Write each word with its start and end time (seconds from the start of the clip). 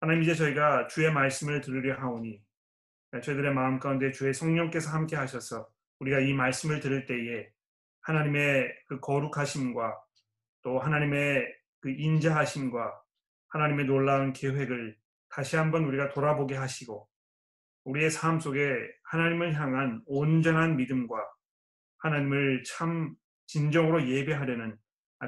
하나님 0.00 0.22
이제 0.22 0.34
저희가 0.34 0.86
주의 0.86 1.12
말씀을 1.12 1.60
들으려 1.60 1.94
하오니 2.00 2.42
저희들의 3.22 3.52
마음 3.52 3.78
가운데 3.78 4.10
주의 4.12 4.32
성령께서 4.32 4.90
함께 4.90 5.14
하셔서 5.14 5.68
우리가 5.98 6.20
이 6.20 6.32
말씀을 6.32 6.80
들을 6.80 7.04
때에 7.04 7.50
하나님의 8.00 8.72
그 8.88 8.98
거룩하심과 9.00 10.00
또 10.62 10.78
하나님의 10.78 11.46
그 11.80 11.90
인자하심과 11.90 13.02
하나님의 13.48 13.84
놀라운 13.84 14.32
계획을 14.32 14.96
다시 15.28 15.56
한번 15.56 15.84
우리가 15.84 16.08
돌아보게 16.08 16.56
하시고 16.56 17.06
우리의 17.84 18.10
삶 18.10 18.40
속에 18.40 18.72
하나님을 19.04 19.54
향한 19.54 20.02
온전한 20.06 20.76
믿음과 20.76 21.14
하나님을 21.98 22.62
참 22.64 23.14
진정으로 23.46 24.08
예배하려는 24.08 24.78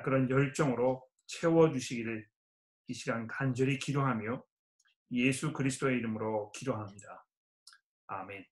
그런 0.02 0.30
열정으로 0.30 1.04
채워주시기를 1.26 2.26
이 2.88 2.94
시간 2.94 3.26
간절히 3.26 3.78
기도하며 3.78 4.42
예수 5.12 5.52
그리스도의 5.52 5.98
이름으로 5.98 6.50
기도합니다. 6.52 7.26
아멘. 8.06 8.44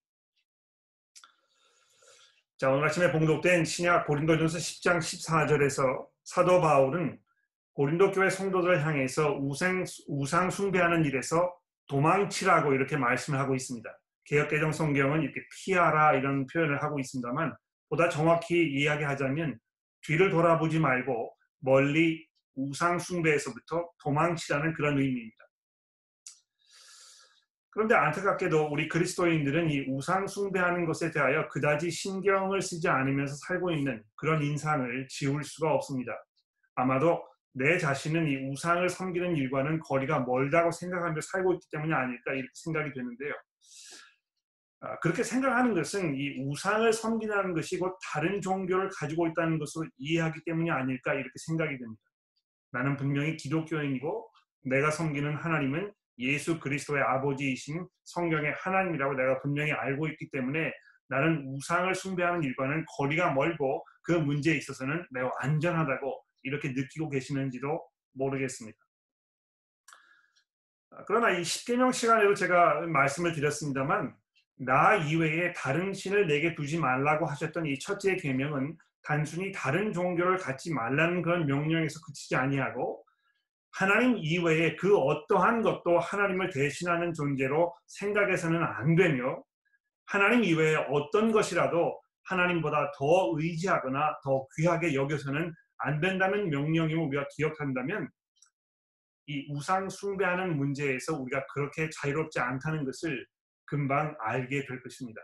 자, 2.58 2.70
오늘 2.70 2.86
아침에 2.86 3.10
봉독된 3.10 3.64
신약 3.64 4.06
고린도전서 4.06 4.58
10장 4.58 4.98
14절에서 4.98 6.06
사도 6.24 6.60
바울은 6.60 7.18
고린도 7.72 8.10
교회 8.12 8.28
성도들을 8.28 8.84
향해서 8.84 9.38
우상, 9.38 9.84
우상 10.06 10.50
숭배하는 10.50 11.04
일에서 11.06 11.54
도망치라고 11.88 12.74
이렇게 12.74 12.96
말씀을 12.96 13.38
하고 13.38 13.54
있습니다. 13.54 13.90
개혁개정 14.24 14.72
성경은 14.72 15.22
이렇게 15.22 15.40
피하라 15.56 16.14
이런 16.16 16.46
표현을 16.46 16.82
하고 16.82 17.00
있습니다만 17.00 17.56
보다 17.88 18.08
정확히 18.08 18.70
이야기하자면 18.70 19.58
뒤를 20.02 20.30
돌아보지 20.30 20.78
말고 20.78 21.34
멀리 21.60 22.28
우상 22.54 22.98
숭배에서부터 22.98 23.90
도망치라는 24.02 24.74
그런 24.74 24.98
의미입니다. 24.98 25.49
그런데 27.72 27.94
안타깝게도 27.94 28.68
우리 28.70 28.88
그리스도인들은 28.88 29.70
이 29.70 29.86
우상 29.88 30.26
숭배하는 30.26 30.86
것에 30.86 31.12
대하여 31.12 31.46
그다지 31.48 31.90
신경을 31.90 32.60
쓰지 32.60 32.88
않으면서 32.88 33.36
살고 33.46 33.70
있는 33.70 34.02
그런 34.16 34.42
인상을 34.42 35.06
지울 35.08 35.44
수가 35.44 35.72
없습니다. 35.74 36.12
아마도 36.74 37.22
내 37.52 37.78
자신은 37.78 38.28
이 38.28 38.36
우상을 38.48 38.88
섬기는 38.88 39.36
일과는 39.36 39.80
거리가 39.80 40.20
멀다고 40.20 40.70
생각하며 40.70 41.20
살고 41.20 41.54
있기 41.54 41.66
때문이 41.70 41.92
아닐까 41.92 42.32
이렇게 42.32 42.50
생각이 42.54 42.92
되는데요. 42.92 43.34
아, 44.82 44.98
그렇게 45.00 45.22
생각하는 45.22 45.74
것은 45.74 46.14
이 46.16 46.42
우상을 46.42 46.90
섬기는 46.92 47.54
것이 47.54 47.78
곧 47.78 47.98
다른 48.12 48.40
종교를 48.40 48.88
가지고 48.96 49.28
있다는 49.28 49.58
것으로 49.58 49.86
이해하기 49.98 50.40
때문이 50.44 50.70
아닐까 50.70 51.12
이렇게 51.12 51.32
생각이 51.46 51.76
됩니다. 51.78 52.02
나는 52.72 52.96
분명히 52.96 53.36
기독교인이고 53.36 54.30
내가 54.62 54.90
섬기는 54.90 55.36
하나님은 55.36 55.92
예수 56.20 56.60
그리스도의 56.60 57.02
아버지이신 57.02 57.86
성경의 58.04 58.54
하나님이라고 58.58 59.14
내가 59.14 59.40
분명히 59.40 59.72
알고 59.72 60.08
있기 60.08 60.30
때문에 60.30 60.72
나는 61.08 61.42
우상을 61.46 61.92
숭배하는 61.94 62.42
일과는 62.42 62.84
거리가 62.96 63.32
멀고 63.32 63.84
그 64.02 64.12
문제에 64.12 64.56
있어서는 64.56 65.06
매우 65.10 65.30
안전하다고 65.40 66.24
이렇게 66.42 66.68
느끼고 66.68 67.10
계시는지도 67.10 67.80
모르겠습니다. 68.12 68.78
아, 70.92 71.04
그러나 71.06 71.30
이 71.30 71.42
10개명 71.42 71.92
시간에도 71.92 72.34
제가 72.34 72.82
말씀을 72.86 73.32
드렸습니다만 73.32 74.14
나 74.56 74.96
이외에 74.96 75.52
다른 75.52 75.94
신을 75.94 76.26
내게 76.26 76.54
두지 76.54 76.78
말라고 76.78 77.26
하셨던 77.26 77.66
이 77.66 77.78
첫째 77.78 78.16
계명은 78.16 78.76
단순히 79.02 79.52
다른 79.52 79.92
종교를 79.92 80.36
갖지 80.36 80.72
말라는 80.72 81.22
그런 81.22 81.46
명령에서 81.46 82.00
그치지 82.06 82.36
아니하고 82.36 83.02
하나님 83.72 84.18
이외에 84.18 84.76
그 84.76 84.96
어떠한 84.96 85.62
것도 85.62 85.98
하나님을 85.98 86.50
대신하는 86.50 87.12
존재로 87.12 87.74
생각해서는 87.86 88.62
안 88.62 88.94
되며 88.96 89.42
하나님 90.06 90.44
이외에 90.44 90.74
어떤 90.90 91.30
것이라도 91.32 92.00
하나님보다 92.24 92.92
더 92.98 93.32
의지하거나 93.36 94.18
더 94.24 94.46
귀하게 94.56 94.94
여겨서는 94.94 95.52
안 95.78 96.00
된다는 96.00 96.50
명령임을 96.50 97.06
우리가 97.06 97.26
기억한다면 97.36 98.08
이 99.26 99.46
우상 99.52 99.88
숭배하는 99.88 100.56
문제에서 100.56 101.16
우리가 101.16 101.46
그렇게 101.54 101.88
자유롭지 101.90 102.40
않다는 102.40 102.84
것을 102.84 103.24
금방 103.64 104.16
알게 104.18 104.66
될 104.66 104.82
것입니다. 104.82 105.20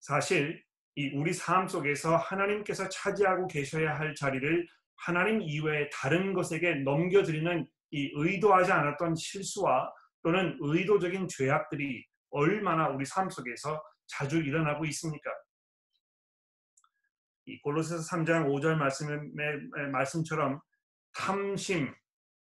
사실 0.00 0.62
이 0.94 1.10
우리 1.16 1.32
삶 1.32 1.66
속에서 1.66 2.16
하나님께서 2.16 2.88
차지하고 2.88 3.48
계셔야 3.48 3.98
할 3.98 4.14
자리를 4.14 4.66
하나님 4.96 5.42
이외에 5.42 5.88
다른 5.90 6.32
것에게 6.32 6.76
넘겨드리는 6.76 7.66
이 7.90 8.10
의도하지 8.14 8.72
않았던 8.72 9.14
실수와 9.14 9.92
또는 10.22 10.56
의도적인 10.60 11.28
죄악들이 11.28 12.04
얼마나 12.30 12.88
우리 12.88 13.04
삶 13.04 13.30
속에서 13.30 13.82
자주 14.06 14.38
일어나고 14.38 14.84
있습니까? 14.86 15.30
이 17.46 17.60
골로새서 17.60 18.02
3장 18.10 18.48
5절 18.48 18.74
말씀의 18.74 19.90
말씀처럼 19.92 20.60
탐심 21.14 21.94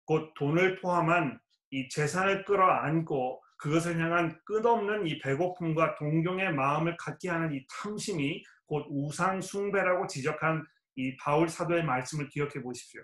곧 0.07 0.33
돈을 0.35 0.81
포함한 0.81 1.39
이 1.71 1.89
재산을 1.89 2.45
끌어안고 2.45 3.43
그것을 3.59 3.99
향한 3.99 4.39
끝없는 4.45 5.07
이 5.07 5.19
배고픔과 5.19 5.97
동경의 5.97 6.55
마음을 6.55 6.97
갖게 6.99 7.29
하는 7.29 7.53
이 7.53 7.65
탐심이 7.83 8.43
곧 8.67 8.87
우상 8.91 9.41
숭배라고 9.41 10.07
지적한 10.07 10.65
이 10.97 11.17
바울 11.17 11.49
사도의 11.49 11.85
말씀을 11.85 12.29
기억해 12.29 12.63
보십시오. 12.63 13.03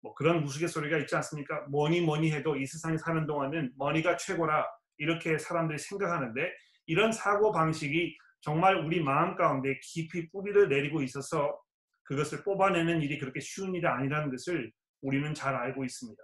뭐 0.00 0.14
그런 0.14 0.42
우스갯소리가 0.42 0.98
있지 0.98 1.16
않습니까? 1.16 1.60
뭐니 1.70 2.00
뭐니 2.02 2.32
해도 2.32 2.56
이 2.56 2.66
세상에 2.66 2.96
사는 2.96 3.26
동안은 3.26 3.72
money가 3.76 4.16
최고라 4.16 4.64
이렇게 4.98 5.38
사람들이 5.38 5.78
생각하는데 5.78 6.50
이런 6.86 7.12
사고 7.12 7.52
방식이 7.52 8.16
정말 8.40 8.76
우리 8.76 9.02
마음 9.02 9.34
가운데 9.34 9.78
깊이 9.82 10.30
뿌리를 10.30 10.68
내리고 10.68 11.02
있어서 11.02 11.58
그것을 12.04 12.42
뽑아내는 12.44 13.02
일이 13.02 13.18
그렇게 13.18 13.40
쉬운 13.40 13.74
일이 13.74 13.86
아니라는 13.86 14.30
것을 14.30 14.72
우리는 15.02 15.34
잘 15.34 15.54
알고 15.54 15.84
있습니다. 15.84 16.22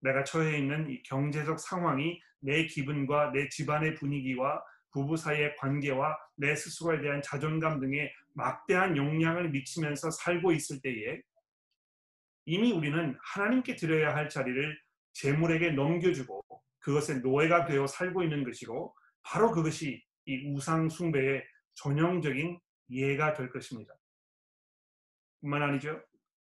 내가 0.00 0.24
처해 0.24 0.58
있는 0.58 0.90
이 0.90 1.02
경제적 1.04 1.60
상황이 1.60 2.20
내 2.40 2.66
기분과 2.66 3.30
내 3.32 3.48
집안의 3.48 3.94
분위기와 3.94 4.62
부부 4.94 5.16
사이의 5.16 5.56
관계와 5.56 6.16
내 6.36 6.54
스스로에 6.54 7.00
대한 7.00 7.20
자존감 7.20 7.80
등에 7.80 8.12
막대한 8.32 8.96
영향을 8.96 9.50
미치면서 9.50 10.12
살고 10.12 10.52
있을 10.52 10.80
때에 10.80 11.20
이미 12.46 12.72
우리는 12.72 13.16
하나님께 13.20 13.74
드려야 13.74 14.14
할 14.14 14.28
자리를 14.28 14.78
재물에게 15.12 15.72
넘겨주고 15.72 16.44
그것의 16.78 17.20
노예가 17.22 17.64
되어 17.64 17.86
살고 17.88 18.22
있는 18.22 18.44
것이고 18.44 18.94
바로 19.22 19.50
그것이 19.50 20.00
이 20.26 20.52
우상 20.52 20.88
숭배의 20.88 21.44
전형적인 21.74 22.60
예가 22.90 23.32
될 23.32 23.50
것입니다. 23.50 23.94
뿐만 25.40 25.62
아니죠. 25.62 26.00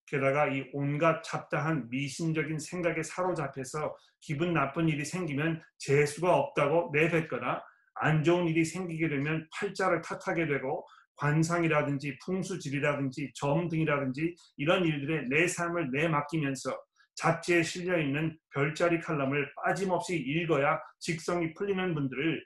게다가 0.07 0.49
이 0.49 0.71
온갖 0.73 1.23
잡다한 1.23 1.91
미신적인 1.91 2.59
생각에 2.59 3.03
사로잡혀서 3.03 3.95
기분 4.21 4.55
나쁜 4.55 4.89
일이 4.89 5.05
생기면 5.05 5.63
재수가 5.77 6.35
없다고 6.35 6.91
내뱉거나 6.95 7.63
안 8.01 8.23
좋은 8.23 8.47
일이 8.47 8.65
생기게 8.65 9.09
되면 9.09 9.49
팔자를 9.55 10.03
탓하게 10.03 10.47
되고 10.47 10.87
관상이라든지 11.17 12.19
풍수질이라든지 12.25 13.33
점 13.35 13.69
등이라든지 13.69 14.35
이런 14.57 14.85
일들에 14.85 15.29
내 15.29 15.49
삶을 15.49 15.91
내맡기면서 15.91 16.79
잡지에 17.17 17.65
실려 17.65 18.01
있는 18.01 18.39
별자리 18.51 19.01
칼럼을 19.01 19.53
빠짐없이 19.57 20.17
읽어야 20.17 20.81
직성이 21.01 21.53
풀리는 21.55 21.95
분들을 21.95 22.45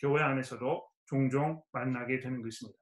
교회 0.00 0.22
안에서도 0.22 0.88
종종 1.06 1.62
만나게 1.72 2.20
되는 2.20 2.42
것입니다. 2.42 2.78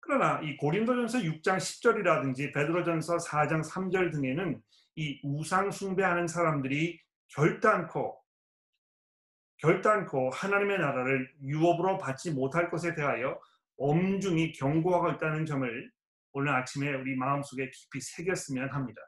그러나 0.00 0.40
이 0.40 0.56
고린도전서 0.56 1.18
6장 1.18 1.56
10절이라든지 1.58 2.52
베드로전서 2.52 3.18
4장 3.18 3.64
3절 3.64 4.12
등에는 4.12 4.60
이 4.96 5.20
우상 5.22 5.70
숭배하는 5.70 6.26
사람들이 6.26 6.98
결단코 7.28 8.20
결단코 9.58 10.30
하나님의 10.30 10.78
나라를 10.78 11.32
유업으로 11.42 11.98
받지 11.98 12.30
못할 12.30 12.70
것에 12.70 12.94
대하여 12.94 13.40
엄중히 13.78 14.52
경고하고 14.52 15.12
있다는 15.12 15.46
점을 15.46 15.92
오늘 16.32 16.52
아침에 16.52 16.92
우리 16.94 17.16
마음속에 17.16 17.70
깊이 17.70 18.00
새겼으면 18.00 18.70
합니다. 18.70 19.00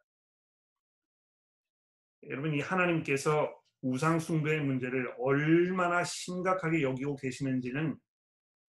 여러분 2.24 2.54
이 2.54 2.60
하나님께서 2.60 3.54
우상 3.80 4.18
숭배의 4.18 4.62
문제를 4.62 5.14
얼마나 5.18 6.02
심각하게 6.02 6.82
여기고 6.82 7.16
계시는지는 7.16 7.96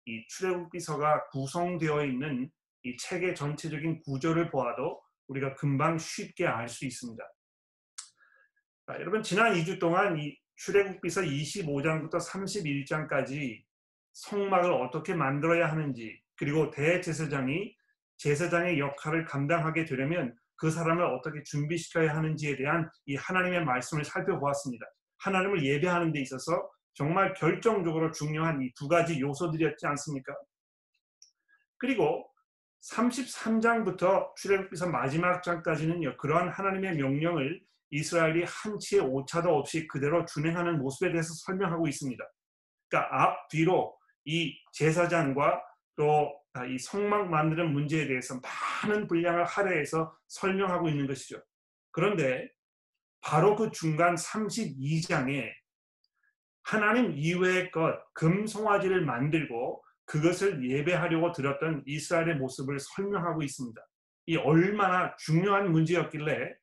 이 0.06 0.26
출애굽기서가 0.28 1.28
구성되어 1.28 2.04
있는 2.06 2.50
이 2.82 2.96
책의 2.96 3.34
전체적인 3.34 4.02
구조를 4.02 4.50
보아도 4.50 5.00
우리가 5.28 5.54
금방 5.54 5.98
쉽게 5.98 6.46
알 6.46 6.68
수 6.68 6.86
있습니다. 6.86 7.22
자, 8.86 8.94
여러분 8.94 9.22
지난 9.22 9.52
2주 9.52 9.80
동안 9.80 10.16
이 10.18 10.36
출애굽기서 10.56 11.22
25장부터 11.22 12.18
31장까지 12.20 13.62
성막을 14.12 14.72
어떻게 14.72 15.14
만들어야 15.14 15.70
하는지 15.70 16.20
그리고 16.36 16.70
대제사장이 16.70 17.74
제사장의 18.18 18.78
역할을 18.78 19.24
감당하게 19.26 19.84
되려면 19.84 20.34
그 20.56 20.70
사람을 20.70 21.04
어떻게 21.04 21.42
준비시켜야 21.42 22.16
하는지에 22.16 22.56
대한 22.56 22.88
이 23.04 23.14
하나님의 23.14 23.64
말씀을 23.64 24.04
살펴보았습니다. 24.04 24.86
하나님을 25.18 25.64
예배하는 25.64 26.12
데 26.12 26.20
있어서 26.20 26.70
정말 26.94 27.34
결정적으로 27.34 28.10
중요한 28.10 28.62
이 28.62 28.72
두 28.74 28.88
가지 28.88 29.20
요소들이었지 29.20 29.86
않습니까? 29.86 30.34
그리고 31.76 32.26
33장부터 32.90 34.34
출애굽기서 34.36 34.88
마지막 34.88 35.42
장까지는요. 35.42 36.16
그러한 36.16 36.48
하나님의 36.48 36.96
명령을 36.96 37.60
이스라엘이 37.90 38.44
한치의 38.46 39.02
오차도 39.02 39.56
없이 39.56 39.86
그대로 39.86 40.24
준행하는 40.24 40.78
모습에 40.78 41.10
대해서 41.10 41.32
설명하고 41.46 41.86
있습니다. 41.88 42.24
그러니까 42.88 43.22
앞 43.22 43.48
뒤로 43.48 43.96
이 44.24 44.58
제사장과 44.72 45.62
또 45.96 46.46
이 46.64 46.78
성막 46.78 47.28
만드는 47.28 47.72
문제에 47.72 48.06
대해서 48.06 48.40
많은 48.82 49.06
분량을 49.06 49.44
할애해서 49.44 50.16
설명하고 50.28 50.88
있는 50.88 51.06
것이죠. 51.06 51.42
그런데 51.90 52.48
바로 53.20 53.56
그 53.56 53.70
중간 53.72 54.14
32장에 54.14 55.50
하나님 56.62 57.12
이외의 57.12 57.70
것, 57.70 57.96
금송아지를 58.14 59.04
만들고 59.04 59.84
그것을 60.04 60.68
예배하려고 60.68 61.32
들었던 61.32 61.82
이스라엘의 61.86 62.36
모습을 62.36 62.78
설명하고 62.78 63.42
있습니다. 63.42 63.80
이 64.26 64.36
얼마나 64.36 65.14
중요한 65.16 65.70
문제였길래 65.70 66.54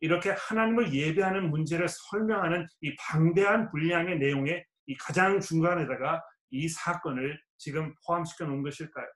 이렇게 0.00 0.30
하나님을 0.30 0.92
예배하는 0.92 1.50
문제를 1.50 1.88
설명하는 1.88 2.66
이 2.80 2.94
방대한 2.96 3.70
분량의 3.70 4.18
내용의 4.18 4.64
이 4.86 4.96
가장 4.96 5.40
중간에다가 5.40 6.22
이 6.50 6.68
사건을 6.68 7.40
지금 7.58 7.94
포함시켜 8.06 8.44
놓은 8.46 8.62
것일까요? 8.62 9.06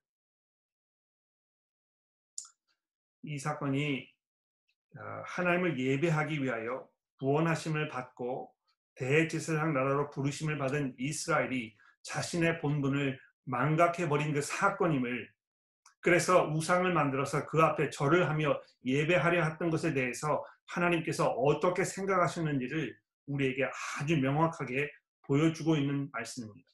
이 3.23 3.39
사건이 3.39 4.09
어, 4.99 5.23
하나님을 5.25 5.79
예배하기 5.79 6.43
위하여 6.43 6.89
구원하심을 7.19 7.89
받고 7.89 8.53
대제사장 8.97 9.73
나라로 9.73 10.11
부르심을 10.11 10.59
받은 10.59 10.97
이스라엘이 10.99 11.75
자신의 12.03 12.61
본분을 12.61 13.19
망각해 13.45 14.09
버린 14.09 14.33
그 14.33 14.43
사건임을 14.43 15.31
그래서 16.01 16.49
우상을 16.49 16.93
만들어서 16.93 17.47
그 17.47 17.63
앞에 17.63 17.91
절을 17.91 18.29
하며 18.29 18.61
예배하려 18.85 19.45
했던 19.45 19.71
것에 19.71 19.95
대해서 19.95 20.45
하나님께서 20.75 21.29
어떻게 21.29 21.85
생각하셨는지를 21.85 22.97
우리에게 23.27 23.69
아주 24.01 24.17
명확하게 24.19 24.91
보여주고 25.23 25.77
있는 25.77 26.09
말씀입니다. 26.13 26.69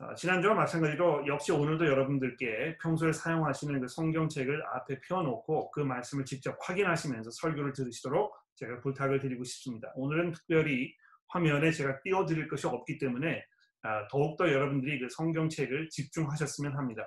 어, 0.00 0.14
지난주와 0.16 0.54
마찬가지로 0.54 1.26
역시 1.26 1.52
오늘도 1.52 1.86
여러분들께 1.86 2.78
평소에 2.82 3.12
사용하시는 3.12 3.80
그 3.80 3.88
성경책을 3.88 4.62
앞에 4.74 5.00
펴놓고 5.00 5.70
그 5.70 5.80
말씀을 5.80 6.24
직접 6.24 6.56
확인하시면서 6.60 7.30
설교를 7.30 7.72
들으시도록 7.72 8.34
제가 8.56 8.80
부탁을 8.80 9.20
드리고 9.20 9.44
싶습니다. 9.44 9.92
오늘은 9.94 10.32
특별히 10.32 10.92
화면에 11.28 11.70
제가 11.70 12.00
띄워드릴 12.02 12.48
것이 12.48 12.66
없기 12.66 12.98
때문에 12.98 13.44
아, 13.82 14.08
더욱더 14.08 14.50
여러분들이 14.50 14.98
그 14.98 15.08
성경책을 15.10 15.90
집중하셨으면 15.90 16.76
합니다. 16.76 17.06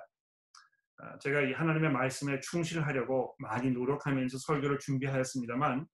아, 0.98 1.18
제가 1.18 1.42
이 1.42 1.52
하나님의 1.52 1.92
말씀에 1.92 2.40
충실하려고 2.40 3.34
많이 3.38 3.70
노력하면서 3.70 4.38
설교를 4.38 4.78
준비하였습니다만 4.80 5.86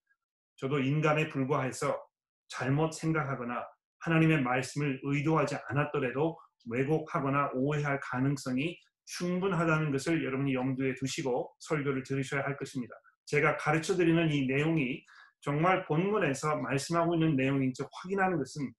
저도 0.56 0.81
인간에 0.81 1.29
불과해서 1.29 2.03
잘못 2.49 2.93
생각하거나 2.93 3.65
하나님의 4.01 4.43
말씀을 4.43 5.01
의도하지 5.03 5.56
않았더라도 5.69 6.39
왜곡하거나 6.71 7.51
오해할 7.55 8.01
가능성이 8.01 8.79
충분하다는 9.06 9.93
것을 9.93 10.25
여러분이 10.25 10.55
염두에 10.55 10.95
두시고 10.95 11.55
설교를 11.61 12.03
들으셔야 12.05 12.43
할 12.43 12.56
것입니다. 12.56 12.95
제가 13.27 13.56
가르쳐 13.56 13.97
드리는 13.97 14.31
이 14.31 14.47
내용이 14.47 15.05
정말 15.41 15.85
본문에서 15.85 16.56
말씀하고 16.56 17.15
있는 17.15 17.37
내용인지 17.37 17.83
확인하는 17.93 18.39
것은 18.39 18.73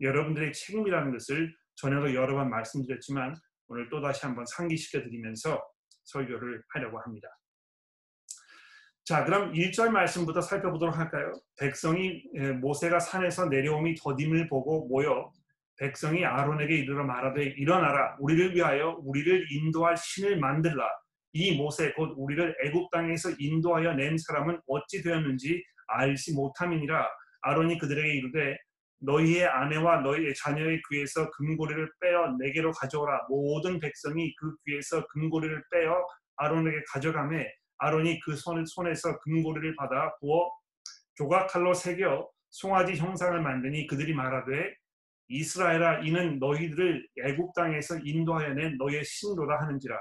여러분들의 0.00 0.52
책임이라는 0.52 1.12
것을 1.12 1.54
전에도 1.76 2.12
여러 2.14 2.34
번 2.34 2.50
말씀드렸지만 2.50 3.34
오늘 3.68 3.88
또 3.90 4.00
다시 4.00 4.24
한번 4.24 4.44
상기시켜 4.46 5.02
드리면서 5.02 5.62
설교를 6.04 6.62
하려고 6.70 6.98
합니다. 7.00 7.28
자, 9.04 9.24
그럼 9.24 9.52
1절 9.52 9.88
말씀부터 9.88 10.40
살펴보도록 10.40 10.98
할까요? 10.98 11.32
백성이 11.58 12.22
모세가 12.60 13.00
산에서 13.00 13.46
내려옴이 13.46 13.94
더딤을 13.94 14.48
보고 14.48 14.86
모여 14.86 15.32
백성이 15.78 16.24
아론에게 16.24 16.74
이르러 16.74 17.04
말하되 17.04 17.42
일어나라 17.42 18.16
우리를 18.18 18.54
위하여 18.54 18.98
우리를 19.00 19.46
인도할 19.50 19.96
신을 19.96 20.38
만들라 20.38 20.84
이 21.32 21.56
모세 21.56 21.92
곧 21.92 22.14
우리를 22.16 22.56
애굽 22.64 22.90
땅에서 22.90 23.30
인도하여 23.38 23.94
낸 23.94 24.18
사람은 24.18 24.60
어찌 24.66 25.02
되었는지 25.02 25.62
알지 25.86 26.34
못함이니라 26.34 27.06
아론이 27.42 27.78
그들에게 27.78 28.12
이르되 28.12 28.56
너희의 29.00 29.46
아내와 29.46 30.00
너희의 30.00 30.34
자녀의 30.34 30.80
귀에서 30.90 31.30
금고리를 31.30 31.90
빼어 32.00 32.36
내게로 32.40 32.72
가져오라. 32.72 33.26
모든 33.28 33.78
백성이 33.78 34.34
그 34.36 34.54
귀에서 34.66 35.06
금고리를 35.06 35.62
빼어 35.70 36.04
아론에게 36.36 36.82
가져가매 36.92 37.46
아론이 37.78 38.20
그 38.20 38.36
손, 38.36 38.64
손에서 38.66 39.18
금고리를 39.20 39.76
받아 39.76 40.14
부어 40.20 40.50
조각칼로 41.14 41.74
새겨 41.74 42.28
송아지 42.50 42.96
형상을 42.96 43.40
만드니 43.40 43.86
그들이 43.86 44.14
말하되 44.14 44.74
이스라엘아 45.28 46.00
이는 46.00 46.38
너희들을 46.38 47.06
애국 47.24 47.54
땅에서 47.54 47.98
인도하여 48.02 48.54
낸 48.54 48.76
너희의 48.78 49.04
신도다 49.04 49.60
하는지라. 49.60 49.96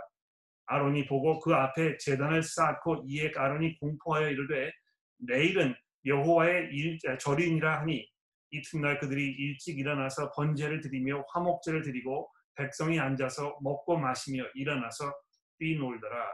아론이 0.68 1.08
보고 1.08 1.40
그 1.40 1.54
앞에 1.54 1.98
재단을 1.98 2.44
쌓고 2.44 3.04
이에 3.08 3.32
아론이 3.36 3.80
공포하여 3.80 4.30
이르되 4.30 4.72
내일은 5.20 5.76
여호와의 6.06 6.70
일, 6.72 6.98
절이니라 7.20 7.82
하니 7.82 8.08
이튿날 8.52 9.00
그들이 9.00 9.32
일찍 9.32 9.80
일어나서 9.80 10.32
번제를 10.32 10.82
드리며 10.82 11.26
화목제를 11.34 11.84
드리고 11.84 12.30
백성이 12.56 13.00
앉아서 13.00 13.58
먹고 13.62 13.98
마시며 13.98 14.44
일어나서 14.56 15.14
뛰놀더라. 15.60 16.26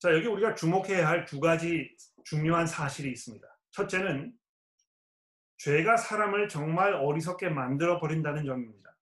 자 0.00 0.12
여기 0.12 0.26
우리가 0.26 0.54
주목해야 0.54 1.06
할 1.06 1.24
두 1.26 1.38
가지 1.40 1.94
중요한 2.24 2.66
사실이 2.66 3.10
있습니다. 3.10 3.46
첫째는 3.70 4.32
죄가 5.58 5.96
사람을 5.96 6.48
정말 6.48 6.94
어리석게 6.94 7.50
만들어 7.50 8.00
버린다는 8.00 8.44
점입니다. 8.44 8.96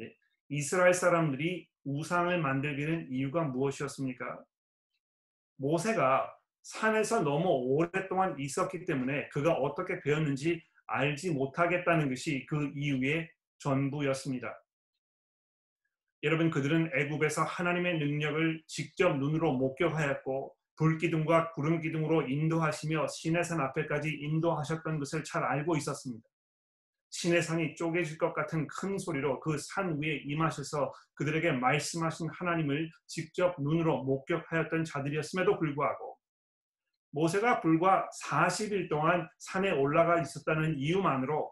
예, 0.00 0.16
이스라엘 0.48 0.94
사람들이 0.94 1.68
우상을 1.84 2.40
만들기는 2.40 3.08
이유가 3.10 3.44
무엇이었습니까? 3.44 4.42
모세가 5.56 6.35
산에서 6.66 7.20
너무 7.22 7.48
오랫동안 7.48 8.36
있었기 8.40 8.86
때문에 8.86 9.28
그가 9.28 9.52
어떻게 9.52 10.00
배웠는지 10.00 10.60
알지 10.88 11.30
못하겠다는 11.30 12.08
것이 12.08 12.44
그 12.48 12.72
이유의 12.74 13.30
전부였습니다. 13.58 14.52
여러분 16.24 16.50
그들은 16.50 16.90
애굽에서 16.92 17.44
하나님의 17.44 17.98
능력을 17.98 18.64
직접 18.66 19.16
눈으로 19.16 19.52
목격하였고 19.52 20.56
불기둥과 20.76 21.52
구름기둥으로 21.52 22.28
인도하시며 22.28 23.06
시내산 23.08 23.60
앞에까지 23.60 24.10
인도하셨던 24.10 24.98
것을 24.98 25.22
잘 25.22 25.44
알고 25.44 25.76
있었습니다. 25.76 26.28
시내산이 27.10 27.76
쪼개질 27.76 28.18
것 28.18 28.34
같은 28.34 28.66
큰 28.66 28.98
소리로 28.98 29.38
그 29.38 29.56
산 29.56 30.02
위에 30.02 30.22
임하셔서 30.24 30.92
그들에게 31.14 31.52
말씀하신 31.52 32.28
하나님을 32.30 32.90
직접 33.06 33.54
눈으로 33.60 34.02
목격하였던 34.02 34.84
자들이었음에도 34.84 35.58
불구하고 35.58 36.15
모세가 37.16 37.62
불과 37.62 38.06
40일 38.24 38.90
동안 38.90 39.26
산에 39.38 39.70
올라가 39.70 40.20
있었다는 40.20 40.78
이유만으로 40.78 41.50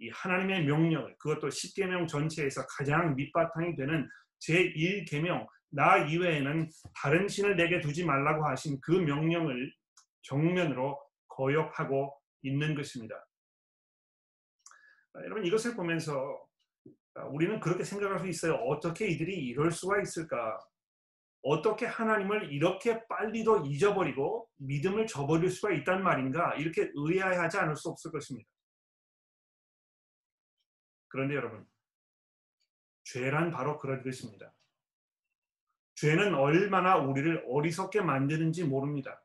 이 0.00 0.10
하나님의 0.10 0.66
명령을 0.66 1.16
그것도 1.18 1.48
10계명 1.48 2.06
전체에서 2.06 2.66
가장 2.66 3.14
밑바탕이 3.14 3.76
되는 3.76 4.06
제1계명 4.46 5.46
나 5.70 6.04
이외에는 6.04 6.68
다른 6.94 7.26
신을 7.26 7.56
내게 7.56 7.80
두지 7.80 8.04
말라고 8.04 8.46
하신 8.46 8.78
그 8.82 8.92
명령을 8.92 9.72
정면으로 10.20 11.00
거역하고 11.28 12.14
있는 12.42 12.74
것입니다. 12.74 13.14
여러분 15.14 15.46
이것을 15.46 15.76
보면서 15.76 16.46
우리는 17.30 17.58
그렇게 17.58 17.84
생각할 17.84 18.18
수 18.18 18.28
있어요. 18.28 18.54
어떻게 18.56 19.06
이들이 19.06 19.34
이럴 19.46 19.70
수가 19.70 20.02
있을까? 20.02 20.58
어떻게 21.44 21.84
하나님을 21.84 22.50
이렇게 22.52 23.06
빨리도 23.06 23.66
잊어버리고 23.66 24.48
믿음을 24.56 25.06
저버릴 25.06 25.50
수가 25.50 25.72
있단 25.72 26.02
말인가 26.02 26.54
이렇게 26.54 26.90
의아해하지 26.94 27.58
않을 27.58 27.76
수 27.76 27.90
없을 27.90 28.10
것입니다. 28.10 28.48
그런데 31.08 31.34
여러분 31.34 31.66
죄란 33.04 33.50
바로 33.50 33.78
그런 33.78 34.02
것입니다. 34.02 34.54
죄는 35.96 36.34
얼마나 36.34 36.96
우리를 36.96 37.44
어리석게 37.46 38.00
만드는지 38.00 38.64
모릅니다. 38.64 39.22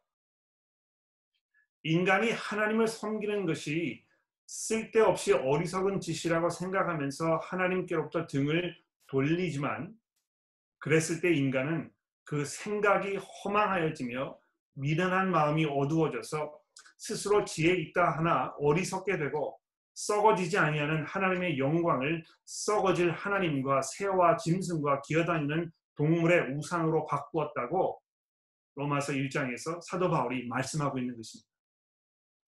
인간이 1.83 2.31
하나님을 2.31 2.87
섬기는 2.87 3.45
것이 3.45 4.05
쓸데없이 4.45 5.31
어리석은 5.31 6.01
짓이라고 6.01 6.49
생각하면서 6.49 7.37
하나님께로부터 7.37 8.27
등을 8.27 8.77
돌리지만 9.07 9.97
그랬을 10.79 11.21
때 11.21 11.33
인간은 11.33 11.91
그 12.29 12.45
생각이 12.45 13.15
허망하여지며 13.15 14.37
미련한 14.75 15.31
마음이 15.31 15.65
어두워져서 15.65 16.59
스스로 16.99 17.43
지혜 17.43 17.73
있다 17.73 18.11
하나 18.11 18.53
어리석게 18.59 19.17
되고 19.17 19.59
썩어지지 19.95 20.59
아니하는 20.59 21.07
하나님의 21.07 21.57
영광을 21.57 22.23
썩어질 22.45 23.09
하나님과 23.13 23.81
새와 23.81 24.37
짐승과 24.37 25.01
기어다니는 25.07 25.71
동물의 25.95 26.53
우상으로 26.53 27.07
바꾸었다고 27.07 27.99
로마서 28.75 29.13
1장에서 29.13 29.81
사도 29.81 30.11
바울이 30.11 30.47
말씀하고 30.47 30.99
있는 30.99 31.15
것입니다. 31.15 31.49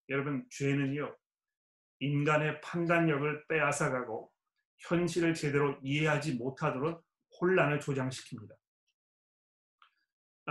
여러분 0.09 0.45
죄는요 0.51 1.17
인간의 2.01 2.61
판단력을 2.61 3.47
빼앗아가고 3.47 4.31
현실을 4.77 5.33
제대로 5.33 5.75
이해하지 5.81 6.35
못하도록 6.35 7.03
혼란을 7.39 7.79
조장시킵니다. 7.79 8.60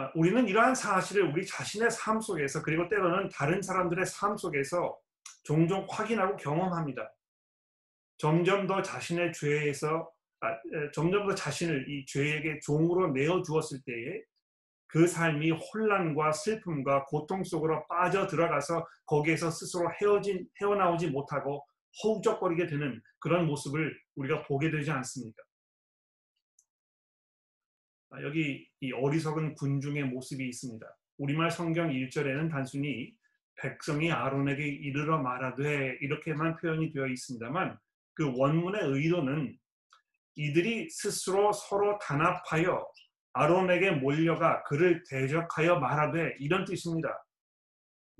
아, 0.01 0.11
우리는 0.15 0.49
이러한 0.49 0.75
사실을 0.75 1.31
우리 1.31 1.45
자신의 1.45 1.91
삶 1.91 2.23
속에서 2.23 2.63
그리고 2.63 2.89
때로는 2.89 3.29
다른 3.29 3.61
사람들의 3.61 4.07
삶 4.07 4.35
속에서 4.35 4.99
종종 5.43 5.87
확인하고 5.91 6.37
경험합니다. 6.37 7.13
점점 8.17 8.67
더 8.67 8.81
자신의 8.81 9.35
죄에서 9.35 10.11
아, 10.41 10.57
점점 10.95 11.27
더 11.27 11.35
자신을 11.35 11.91
이 11.91 12.07
죄에게 12.07 12.61
종으로 12.61 13.13
내어 13.13 13.43
주었을 13.43 13.81
때에 13.85 14.23
그 14.87 15.07
삶이 15.07 15.51
혼란과 15.51 16.33
슬픔과 16.33 17.05
고통 17.05 17.45
속으로 17.45 17.87
빠져 17.87 18.27
들어가서 18.27 18.87
거기에서 19.05 19.51
스스로 19.51 19.91
헤어진 20.01 20.49
헤어나오지 20.63 21.09
못하고 21.09 21.63
허우적거리게 22.03 22.69
되는 22.69 23.03
그런 23.19 23.47
모습을 23.47 23.95
우리가 24.17 24.45
보게 24.45 24.71
되지 24.71 24.91
않습니까? 24.91 25.43
아, 28.11 28.23
여기 28.23 28.67
이 28.81 28.93
어리석은 28.93 29.55
군중의 29.55 30.05
모습이 30.05 30.45
있습니다. 30.49 30.85
우리말 31.19 31.51
성경 31.51 31.91
1절에는 31.91 32.51
단순히 32.51 33.15
백성이 33.55 34.11
아론에게 34.11 34.67
이르러 34.67 35.19
말하되 35.19 35.99
이렇게만 36.01 36.57
표현이 36.57 36.93
되어 36.93 37.07
있습니다만 37.07 37.79
그 38.15 38.33
원문의 38.37 38.81
의도는 38.83 39.57
이들이 40.35 40.89
스스로 40.91 41.53
서로 41.53 41.99
단합하여 41.99 42.85
아론에게 43.33 43.93
몰려가 43.93 44.65
그를 44.65 45.05
대적하여 45.09 45.79
말하되 45.79 46.37
이런 46.41 46.65
뜻입니다. 46.65 47.11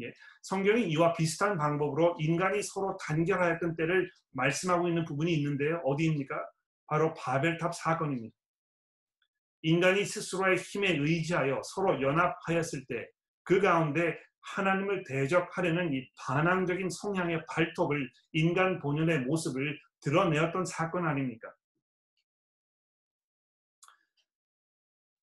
예, 0.03 0.13
성경이 0.43 0.89
이와 0.91 1.15
비슷한 1.15 1.59
방법으로 1.59 2.17
인간이 2.21 2.63
서로 2.63 2.97
단결하였던 2.99 3.75
때를 3.77 4.09
말씀하고 4.33 4.89
있는 4.89 5.05
부분이 5.05 5.33
있는데요. 5.35 5.83
어디입니까? 5.85 6.37
바로 6.87 7.13
바벨탑 7.15 7.75
사건입니다. 7.75 8.40
인간이 9.63 10.05
스스로의 10.05 10.57
힘에 10.57 10.97
의지하여 10.97 11.61
서로 11.65 12.01
연합하였을 12.01 12.85
때 12.87 13.07
그 13.51 13.61
가운데 13.61 14.17
하나님을 14.43 15.03
대적하려는 15.03 15.93
이 15.93 16.09
반항적인 16.17 16.89
성향의 16.89 17.47
발톱을 17.49 18.09
인간 18.33 18.79
본연의 18.79 19.23
모습을 19.23 19.77
드러내었던 20.03 20.65
사건 20.65 21.05
아닙니까? 21.07 21.53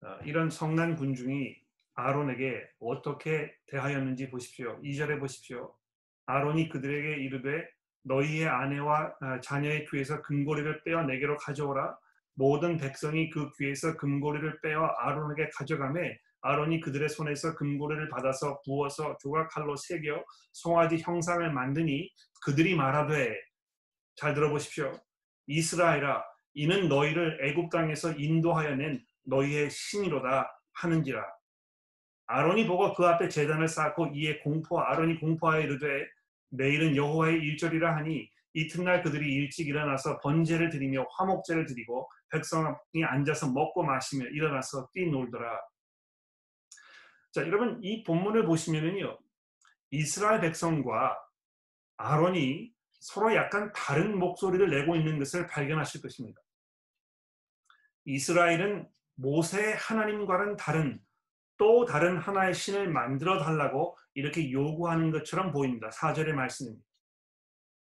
어, 0.03 0.17
이런 0.25 0.49
성난 0.49 0.97
군중이 0.97 1.55
아론에게 1.93 2.69
어떻게 2.79 3.55
대하였는지 3.67 4.29
보십시오. 4.29 4.77
2절에 4.81 5.21
보십시오. 5.21 5.73
아론이 6.25 6.67
그들에게 6.67 7.23
이르되 7.23 7.65
너희의 8.03 8.47
아내와 8.47 9.15
어, 9.21 9.39
자녀의 9.41 9.85
귀에서 9.89 10.21
금고리를 10.21 10.83
빼어 10.83 11.03
내게로 11.03 11.37
가져오라. 11.37 11.97
모든 12.37 12.77
백성이 12.77 13.31
그 13.31 13.51
귀에서 13.57 13.97
금고리를 13.97 14.61
빼어 14.61 14.85
아론에게 14.99 15.49
가져가매 15.55 16.17
아론이 16.41 16.81
그들의 16.81 17.09
손에서 17.09 17.55
금고리를 17.55 18.09
받아서 18.09 18.61
부어서 18.63 19.17
조각칼로 19.19 19.75
새겨 19.75 20.23
송아지 20.53 20.99
형상을 20.99 21.51
만드니 21.51 22.09
그들이 22.45 22.75
말하되 22.75 23.35
잘 24.15 24.35
들어보십시오. 24.35 24.93
이스라엘아 25.47 26.23
이는 26.53 26.87
너희를 26.87 27.39
애굽 27.43 27.71
땅에서 27.71 28.13
인도하여 28.13 28.75
낸 28.75 29.03
너희의 29.25 29.71
신이로다 29.71 30.47
하는지라. 30.73 31.25
아론이 32.27 32.67
보고 32.67 32.93
그 32.93 33.05
앞에 33.05 33.29
재단을 33.29 33.67
쌓고 33.67 34.11
이에 34.13 34.39
공포 34.39 34.79
아론이 34.79 35.19
공포하여 35.19 35.61
이르되 35.61 36.05
내일은 36.49 36.95
여호와의 36.95 37.39
일절이라 37.39 37.95
하니 37.95 38.29
이튿날 38.53 39.01
그들이 39.01 39.33
일찍 39.33 39.67
일어나서 39.67 40.19
번제를 40.19 40.69
드리며 40.69 41.05
화목제를 41.17 41.65
드리고 41.65 42.07
백성이 42.29 43.03
앉아서 43.05 43.51
먹고 43.51 43.83
마시며 43.83 44.25
일어나서 44.27 44.89
뛰놀더라. 44.93 45.61
자, 47.31 47.41
여러분 47.41 47.79
이 47.83 48.03
본문을 48.03 48.45
보시면은요. 48.45 49.17
이스라엘 49.91 50.41
백성과 50.41 51.17
아론이 51.97 52.71
서로 52.99 53.33
약간 53.35 53.71
다른 53.73 54.17
목소리를 54.17 54.69
내고 54.69 54.95
있는 54.95 55.19
것을 55.19 55.47
발견하실 55.47 56.01
것입니다. 56.01 56.41
이스라엘은 58.05 58.87
모세의 59.15 59.75
하나님과는 59.75 60.57
다른 60.57 60.99
또 61.57 61.85
다른 61.85 62.17
하나의 62.17 62.53
신을 62.53 62.89
만들어 62.89 63.43
달라고 63.43 63.97
이렇게 64.13 64.51
요구하는 64.51 65.11
것처럼 65.11 65.51
보입니다. 65.51 65.89
4절의 65.89 66.33
말씀입니다. 66.33 66.85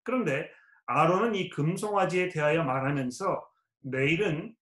그런데 0.03 0.49
아론은 0.85 1.35
이 1.35 1.49
금송아지에 1.49 2.29
대하여 2.29 2.63
말하면서 2.63 3.48
내일은 3.81 4.55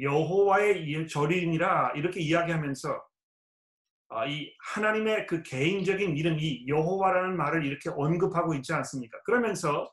여호와의 0.00 1.06
절이니라 1.08 1.92
이렇게 1.96 2.20
이야기하면서 2.20 3.08
아, 4.10 4.26
이 4.26 4.54
하나님의 4.74 5.26
그 5.26 5.42
개인적인 5.42 6.16
이름 6.16 6.38
이 6.40 6.66
여호와라는 6.66 7.36
말을 7.36 7.66
이렇게 7.66 7.90
언급하고 7.90 8.54
있지 8.54 8.72
않습니까? 8.72 9.20
그러면서 9.24 9.92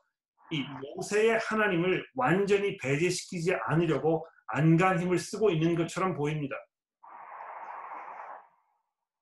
이 0.50 0.64
모세의 0.96 1.38
하나님을 1.38 2.06
완전히 2.14 2.78
배제시키지 2.78 3.54
않으려고 3.66 4.26
안간 4.48 5.00
힘을 5.00 5.18
쓰고 5.18 5.50
있는 5.50 5.74
것처럼 5.74 6.14
보입니다. 6.14 6.56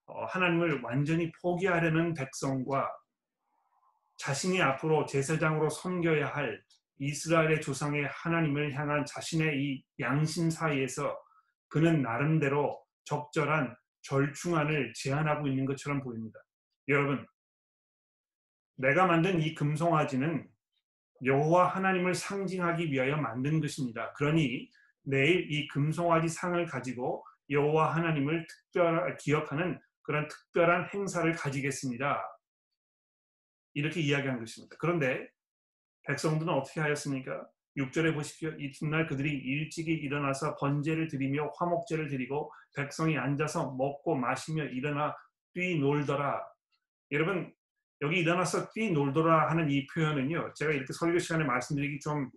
어, 0.06 0.24
하나님을 0.26 0.82
완전히 0.82 1.32
포기하려는 1.42 2.14
백성과 2.14 2.88
자신이 4.18 4.62
앞으로 4.62 5.06
제사장으로 5.06 5.70
섬겨야 5.70 6.28
할 6.28 6.62
이스라엘의 6.98 7.60
조상의 7.60 8.06
하나님을 8.06 8.74
향한 8.74 9.04
자신의 9.04 9.60
이 9.60 9.84
양심 10.00 10.50
사이에서 10.50 11.18
그는 11.68 12.02
나름대로 12.02 12.80
적절한 13.04 13.76
절충안을 14.02 14.92
제안하고 14.94 15.48
있는 15.48 15.64
것처럼 15.64 16.02
보입니다. 16.02 16.38
여러분, 16.88 17.26
내가 18.76 19.06
만든 19.06 19.40
이 19.40 19.54
금송아지는 19.54 20.48
여호와 21.24 21.68
하나님을 21.68 22.14
상징하기 22.14 22.90
위하여 22.90 23.16
만든 23.16 23.60
것입니다. 23.60 24.12
그러니 24.14 24.68
내일 25.02 25.50
이 25.50 25.68
금송아지 25.68 26.28
상을 26.28 26.64
가지고 26.66 27.24
여호와 27.50 27.94
하나님을 27.94 28.46
특별 28.46 29.16
기억하는 29.18 29.80
그런 30.02 30.28
특별한 30.28 30.90
행사를 30.92 31.30
가지겠습니다. 31.32 32.22
이렇게 33.74 34.00
이야기한 34.00 34.38
것입니다. 34.38 34.76
그런데 34.78 35.28
백성들은 36.04 36.52
어떻게 36.52 36.80
하였습니까? 36.80 37.46
6절에 37.76 38.14
보십시오. 38.14 38.50
이튿날 38.58 39.06
그들이 39.06 39.30
일찍이 39.30 39.92
일어나서 39.92 40.56
번제를 40.56 41.08
드리며 41.08 41.52
화목제를 41.56 42.08
드리고 42.08 42.52
백성이 42.76 43.18
앉아서 43.18 43.72
먹고 43.72 44.14
마시며 44.14 44.64
일어나 44.66 45.14
뛰놀더라. 45.54 46.40
여러분 47.10 47.52
여기 48.02 48.20
일어나서 48.20 48.70
뛰놀더라 48.70 49.50
하는 49.50 49.70
이 49.70 49.86
표현은요. 49.86 50.52
제가 50.54 50.72
이렇게 50.72 50.92
설교 50.92 51.18
시간에 51.18 51.44
말씀드리기 51.44 52.00
좀, 52.00 52.30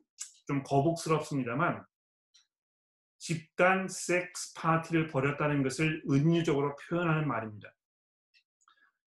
좀 0.47 0.63
거북스럽습니다만 0.63 1.83
집단 3.19 3.87
섹스 3.87 4.53
파티를 4.55 5.07
벌였다는 5.07 5.63
것을 5.63 6.03
은유적으로 6.09 6.75
표현하는 6.87 7.27
말입니다. 7.27 7.73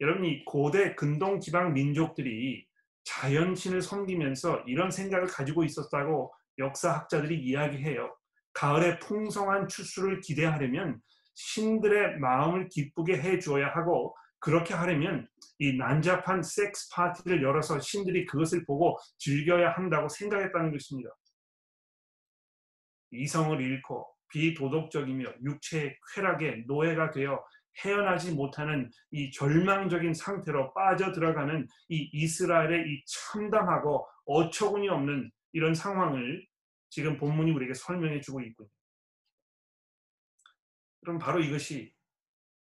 여러분 0.00 0.24
이 0.24 0.44
고대 0.44 0.94
근동 0.94 1.40
지방 1.40 1.72
민족들이 1.72 2.67
자연신을 3.08 3.80
섬기면서 3.80 4.64
이런 4.66 4.90
생각을 4.90 5.26
가지고 5.28 5.64
있었다고 5.64 6.32
역사학자들이 6.58 7.40
이야기해요. 7.42 8.14
가을에 8.52 8.98
풍성한 8.98 9.68
추수를 9.68 10.20
기대하려면 10.20 11.00
신들의 11.34 12.18
마음을 12.18 12.68
기쁘게 12.68 13.18
해 13.18 13.38
주어야 13.38 13.68
하고 13.68 14.14
그렇게 14.40 14.74
하려면 14.74 15.26
이 15.58 15.76
난잡한 15.76 16.42
섹스 16.42 16.88
파티를 16.90 17.42
열어서 17.42 17.80
신들이 17.80 18.26
그것을 18.26 18.64
보고 18.66 18.98
즐겨야 19.18 19.72
한다고 19.72 20.08
생각했다는 20.08 20.72
것입니다. 20.72 21.10
이성을 23.10 23.60
잃고 23.60 24.06
비도덕적이며 24.30 25.32
육체의 25.44 25.96
쾌락에 26.14 26.64
노예가 26.66 27.10
되어 27.10 27.42
헤어나지 27.84 28.32
못하는 28.32 28.90
이 29.10 29.30
절망적인 29.30 30.14
상태로 30.14 30.74
빠져 30.74 31.12
들어가는 31.12 31.66
이 31.88 32.10
이스라엘의 32.12 32.84
이 32.88 33.04
참담하고 33.06 34.06
어처구니 34.24 34.88
없는 34.88 35.30
이런 35.52 35.74
상황을 35.74 36.46
지금 36.90 37.16
본문이 37.16 37.52
우리에게 37.52 37.74
설명해 37.74 38.20
주고 38.20 38.40
있군요. 38.40 38.68
그럼 41.00 41.18
바로 41.18 41.40
이것이 41.40 41.94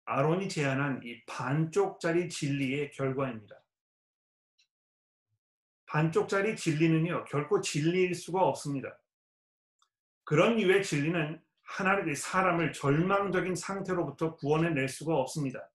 아론이 0.06 0.50
제안한 0.50 1.01
이 1.03 1.24
반쪽짜리 1.25 2.27
진리의 2.30 2.91
결과입니다. 2.91 3.62
반쪽짜리 5.86 6.56
진리는요, 6.56 7.25
결코 7.25 7.60
진리일 7.60 8.15
수가 8.15 8.41
없습니다. 8.44 8.98
그런 10.24 10.58
이유의 10.58 10.84
진리는 10.84 11.41
하나님의 11.72 12.16
사람을 12.16 12.74
절망적인 12.74 13.56
상태로부터 13.56 14.36
구원해낼 14.36 14.90
수가 14.90 15.16
없습니다. 15.16 15.70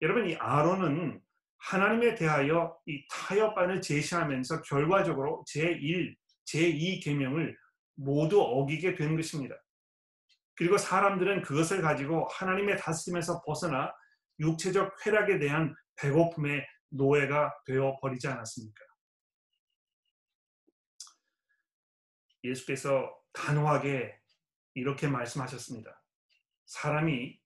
여러분, 0.00 0.28
이 0.28 0.36
아론은 0.36 1.20
하나님에 1.58 2.14
대하여 2.14 2.76
이 2.86 3.06
타협안을 3.08 3.80
제시하면서 3.80 4.62
결과적으로 4.62 5.44
제1, 5.48 6.16
제2 6.46 7.04
계명을 7.04 7.56
모두 7.94 8.40
어기게 8.40 8.94
된 8.94 9.16
것입니다. 9.16 9.56
그리고 10.54 10.78
사람들은 10.78 11.42
그것을 11.42 11.82
가지고 11.82 12.26
하나님의 12.28 12.78
다스림에서 12.78 13.42
벗어나 13.42 13.92
육체적 14.38 14.96
쾌락에 15.02 15.38
대한 15.38 15.74
배고픔의 15.96 16.66
노예가 16.90 17.52
되어 17.66 17.98
버리지 18.00 18.28
않았습니까? 18.28 18.84
예수께서 22.44 23.12
단호하게 23.32 24.21
이렇게 24.74 25.08
말씀하셨습니다. 25.08 26.02
사람이 26.66 27.38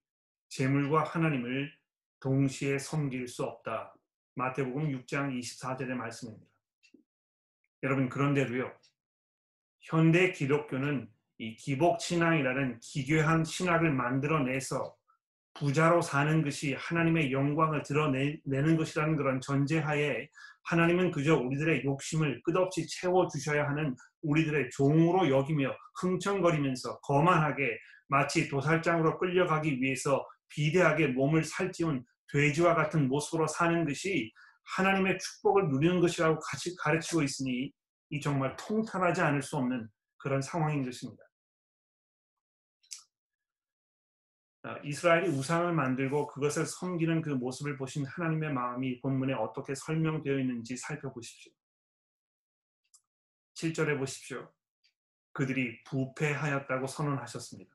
재물과 0.48 1.04
하나님을 1.04 1.72
동시에 2.20 2.78
섬길 2.78 3.28
수 3.28 3.44
없다. 3.44 3.94
마태복음 4.34 4.88
6장 4.88 5.38
24절의 5.38 5.94
말씀입니다. 5.94 6.46
여러분 7.82 8.08
그런데도요. 8.08 8.72
현대 9.80 10.32
기독교는 10.32 11.10
이 11.38 11.56
기복 11.56 12.00
신앙이라는 12.00 12.80
기괴한 12.80 13.44
신학을 13.44 13.92
만들어내서 13.92 14.96
부자로 15.54 16.02
사는 16.02 16.42
것이 16.42 16.74
하나님의 16.74 17.32
영광을 17.32 17.82
드러내는 17.82 18.76
것이라는 18.76 19.16
그런 19.16 19.40
전제하에 19.40 20.28
하나님은 20.66 21.12
그저 21.12 21.36
우리들의 21.36 21.84
욕심을 21.84 22.42
끝없이 22.42 22.86
채워 22.88 23.28
주셔야 23.28 23.68
하는 23.68 23.94
우리들의 24.22 24.70
종으로 24.70 25.28
여기며 25.28 25.72
흥청거리면서 26.00 27.00
거만하게 27.00 27.78
마치 28.08 28.48
도살장으로 28.48 29.18
끌려가기 29.18 29.80
위해서 29.80 30.24
비대하게 30.48 31.08
몸을 31.08 31.44
살찌운 31.44 32.04
돼지와 32.32 32.74
같은 32.74 33.08
모습으로 33.08 33.46
사는 33.46 33.84
것이 33.84 34.32
하나님의 34.76 35.18
축복을 35.18 35.68
누리는 35.68 36.00
것이라고 36.00 36.40
같이 36.40 36.74
가르치고 36.76 37.22
있으니 37.22 37.70
이 38.10 38.20
정말 38.20 38.56
통탄하지 38.56 39.20
않을 39.20 39.42
수 39.42 39.56
없는 39.56 39.88
그런 40.16 40.42
상황인 40.42 40.84
것입니다. 40.84 41.22
아, 44.55 44.55
이스라엘이 44.84 45.28
우상을 45.28 45.72
만들고 45.72 46.26
그것을 46.28 46.66
섬기는 46.66 47.22
그 47.22 47.30
모습을 47.30 47.76
보신 47.76 48.04
하나님의 48.04 48.52
마음이 48.52 49.00
본문에 49.00 49.34
어떻게 49.34 49.74
설명되어 49.74 50.38
있는지 50.38 50.76
살펴보십시오. 50.76 51.52
7절에 53.54 53.98
보십시오. 53.98 54.52
그들이 55.32 55.82
부패하였다고 55.84 56.86
선언하셨습니다. 56.86 57.74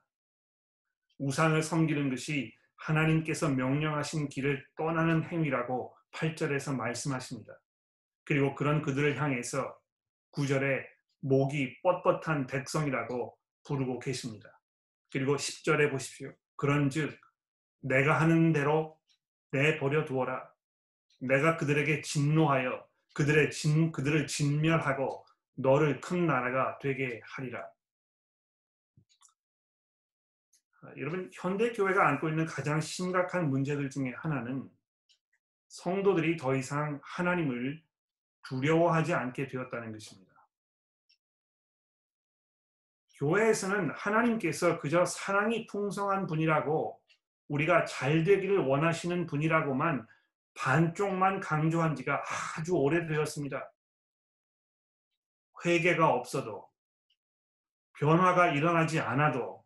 우상을 1.18 1.62
섬기는 1.62 2.10
것이 2.10 2.52
하나님께서 2.76 3.48
명령하신 3.48 4.28
길을 4.28 4.66
떠나는 4.76 5.24
행위라고 5.24 5.96
8절에서 6.12 6.74
말씀하십니다. 6.74 7.58
그리고 8.24 8.54
그런 8.54 8.82
그들을 8.82 9.20
향해서 9.20 9.76
9절에 10.32 10.84
목이 11.20 11.80
뻣뻣한 11.82 12.48
백성이라고 12.50 13.38
부르고 13.64 13.98
계십니다. 14.00 14.60
그리고 15.10 15.36
10절에 15.36 15.90
보십시오. 15.90 16.32
그런즉 16.62 17.18
내가 17.80 18.20
하는 18.20 18.52
대로 18.52 18.96
내버려 19.50 20.04
두어라. 20.04 20.48
내가 21.18 21.56
그들에게 21.56 22.02
진노하여 22.02 22.86
그들의 23.14 23.50
진 23.50 23.90
그들을 23.90 24.28
진멸하고 24.28 25.26
너를 25.54 26.00
큰 26.00 26.24
나라가 26.28 26.78
되게 26.78 27.20
하리라. 27.24 27.68
아, 30.82 30.92
여러분 30.96 31.32
현대 31.34 31.72
교회가 31.72 32.08
안고 32.08 32.28
있는 32.28 32.46
가장 32.46 32.80
심각한 32.80 33.50
문제들 33.50 33.90
중에 33.90 34.12
하나는 34.16 34.70
성도들이 35.66 36.36
더 36.36 36.54
이상 36.54 37.00
하나님을 37.02 37.82
두려워하지 38.44 39.14
않게 39.14 39.48
되었다는 39.48 39.90
것입니다. 39.90 40.31
교회에서는 43.22 43.92
하나님께서 43.94 44.80
그저 44.80 45.04
사랑이 45.04 45.68
풍성한 45.68 46.26
분이라고 46.26 47.00
우리가 47.46 47.84
잘 47.84 48.24
되기를 48.24 48.58
원하시는 48.58 49.26
분이라고만 49.26 50.08
반쪽만 50.54 51.38
강조한 51.38 51.94
지가 51.94 52.20
아주 52.58 52.74
오래되었습니다. 52.74 53.72
회개가 55.64 56.08
없어도 56.08 56.68
변화가 58.00 58.54
일어나지 58.54 58.98
않아도 58.98 59.64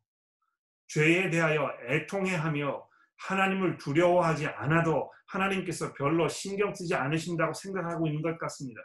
죄에 0.89 1.31
대하여 1.31 1.75
애통해하며 1.89 2.87
하나님을 3.17 3.79
두려워하지 3.79 4.49
않아도 4.49 5.11
하나님께서 5.29 5.95
별로 5.95 6.29
신경 6.29 6.75
쓰지 6.75 6.95
않으신다고 6.95 7.55
생각하고 7.55 8.07
있는 8.07 8.21
것 8.21 8.37
같습니다. 8.37 8.83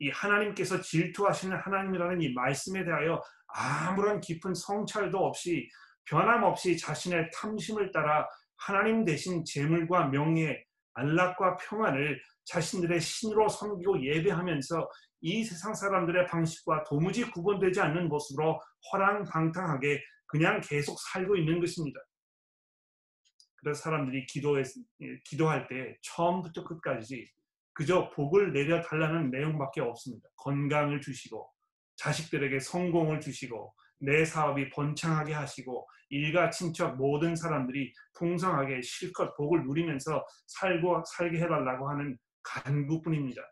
이 0.00 0.10
하나님께서 0.10 0.80
질투하시는 0.80 1.56
하나님이라는 1.56 2.20
이 2.22 2.32
말씀에 2.32 2.84
대하여 2.84 3.22
아무런 3.48 4.20
깊은 4.20 4.54
성찰도 4.54 5.18
없이 5.18 5.68
변함없이 6.04 6.76
자신의 6.76 7.30
탐심을 7.34 7.92
따라 7.92 8.26
하나님 8.56 9.04
대신 9.04 9.44
재물과 9.44 10.06
명예, 10.08 10.62
안락과 10.94 11.56
평안을 11.56 12.20
자신들의 12.44 13.00
신으로 13.00 13.48
섬기고 13.48 14.04
예배하면서 14.04 14.88
이 15.20 15.44
세상 15.44 15.74
사람들의 15.74 16.26
방식과 16.26 16.84
도무지 16.84 17.30
구분되지 17.30 17.80
않는 17.80 18.08
모습으로 18.08 18.60
허랑방탕하게 18.92 20.02
그냥 20.26 20.60
계속 20.60 20.98
살고 21.00 21.36
있는 21.36 21.60
것입니다. 21.60 22.00
그래서 23.56 23.82
사람들이 23.82 24.26
기도에, 24.26 24.62
기도할 25.24 25.66
때 25.66 25.96
처음부터 26.02 26.64
끝까지 26.64 27.28
그저 27.78 28.10
복을 28.10 28.52
내려 28.52 28.82
달라는 28.82 29.30
내용밖에 29.30 29.80
없습니다. 29.80 30.28
건강을 30.34 31.00
주시고 31.00 31.48
자식들에게 31.94 32.58
성공을 32.58 33.20
주시고 33.20 33.72
내 34.00 34.24
사업이 34.24 34.70
번창하게 34.70 35.32
하시고 35.32 35.88
일가 36.08 36.50
친척 36.50 36.96
모든 36.96 37.36
사람들이 37.36 37.92
풍성하게 38.14 38.82
실컷 38.82 39.36
복을 39.36 39.62
누리면서 39.62 40.26
살고 40.48 41.04
살게 41.06 41.38
해달라고 41.38 41.88
하는 41.88 42.18
간구뿐입니다. 42.42 43.42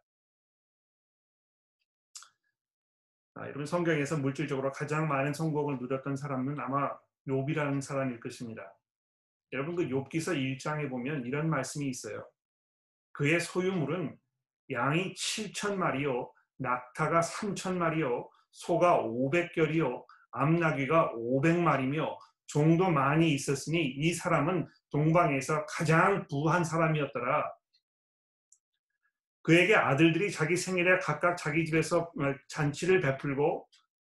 아, 3.34 3.42
여러분 3.42 3.64
성경에서 3.64 4.18
물질적으로 4.18 4.72
가장 4.72 5.06
많은 5.06 5.34
성공을 5.34 5.78
누렸던 5.78 6.16
사람은 6.16 6.58
아마 6.58 6.90
욥이라는 7.28 7.80
사람일 7.80 8.18
것입니다. 8.18 8.76
여러분 9.52 9.76
그 9.76 9.84
욥기서 9.86 10.34
1장에 10.58 10.90
보면 10.90 11.26
이런 11.26 11.48
말씀이 11.48 11.88
있어요. 11.88 12.26
그의 13.16 13.40
소유물은 13.40 14.14
양이 14.72 15.14
7천 15.14 15.76
마리요, 15.76 16.30
낙타가 16.58 17.20
3천 17.20 17.76
마리요, 17.76 18.28
소가 18.50 19.02
500결이요, 19.02 20.04
암나귀가 20.32 21.12
500마리며 21.14 22.14
종도 22.46 22.90
많이 22.90 23.32
있었으니 23.32 23.86
이 23.86 24.12
사람은 24.12 24.68
동방에서 24.90 25.64
가장 25.64 26.26
부한 26.26 26.62
사람이었더라. 26.62 27.50
그에게 29.40 29.74
아들들이 29.74 30.30
자기 30.30 30.54
생일에 30.54 30.98
각각 30.98 31.36
자기 31.36 31.64
집에서 31.64 32.12
잔치를 32.48 33.00
베풀고 33.00 33.66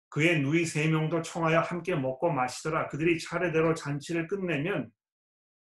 그의 0.09 0.41
누이 0.41 0.65
세 0.65 0.89
명도 0.89 1.21
청하여 1.21 1.61
함께 1.61 1.95
먹고 1.95 2.29
마시더라. 2.31 2.89
그들이 2.89 3.19
차례대로 3.19 3.73
잔치를 3.73 4.27
끝내면 4.27 4.91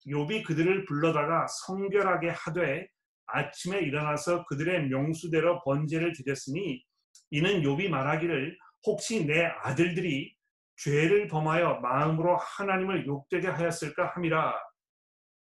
욥이 0.07 0.44
그들을 0.44 0.87
불러다가 0.87 1.46
성결하게 1.66 2.30
하되 2.30 2.88
아침에 3.26 3.80
일어나서 3.80 4.44
그들의 4.46 4.88
명수대로 4.88 5.62
번제를 5.62 6.12
드렸으니 6.12 6.84
이는 7.30 7.62
욥이 7.62 7.88
말하기를 7.88 8.58
혹시 8.87 9.24
내 9.26 9.44
아들들이 9.44 10.37
죄를 10.76 11.28
범하여 11.28 11.80
마음으로 11.80 12.37
하나님을 12.37 13.06
욕되게 13.06 13.48
하였을까 13.48 14.08
함이라 14.14 14.54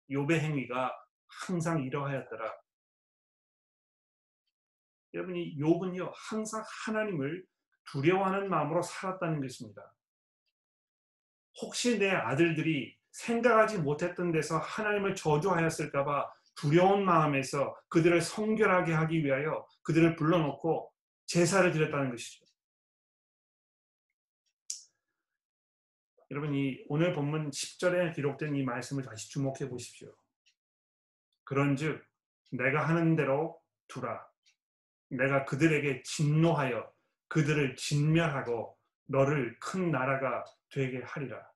욥의 0.10 0.40
행위가 0.40 0.94
항상 1.28 1.84
이러하였더라. 1.84 2.54
여러분이 5.14 5.58
욥은요 5.58 6.12
항상 6.16 6.64
하나님을 6.86 7.46
두려워하는 7.92 8.50
마음으로 8.50 8.82
살았다는 8.82 9.42
것입니다. 9.42 9.94
혹시 11.62 11.98
내 11.98 12.12
아들들이 12.12 12.96
생각하지 13.12 13.80
못했던 13.80 14.32
데서 14.32 14.60
하나님을 14.60 15.16
저주하였을까봐 15.16 16.32
두려운 16.60 17.06
마음에서 17.06 17.74
그들을 17.88 18.22
성결하게 18.22 18.92
하기 18.94 19.24
위하여 19.24 19.66
그들을 19.84 20.18
불러놓고 20.18 20.92
제사를 21.26 21.72
드렸다는 21.72 22.10
것이죠. 22.10 22.46
여러분 26.32 26.54
이 26.54 26.84
오늘 26.90 27.14
본문 27.14 27.50
10절에 27.50 28.14
기록된 28.14 28.56
이 28.56 28.64
말씀을 28.64 29.04
다시 29.04 29.30
주목해 29.30 29.70
보십시오. 29.70 30.14
그런즉 31.46 32.06
내가 32.52 32.88
하는 32.88 33.16
대로 33.16 33.60
두라. 33.88 34.28
내가 35.10 35.46
그들에게 35.46 36.04
진노하여 36.04 36.92
그들을 37.30 37.78
진멸하고 37.78 38.78
너를 39.06 39.58
큰 39.60 39.92
나라가 39.92 40.44
되게 40.70 41.02
하리라. 41.04 41.50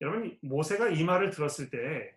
여러분 0.00 0.38
모세가 0.42 0.90
이 0.90 1.02
말을 1.04 1.30
들었을 1.30 1.70
때 1.70 2.16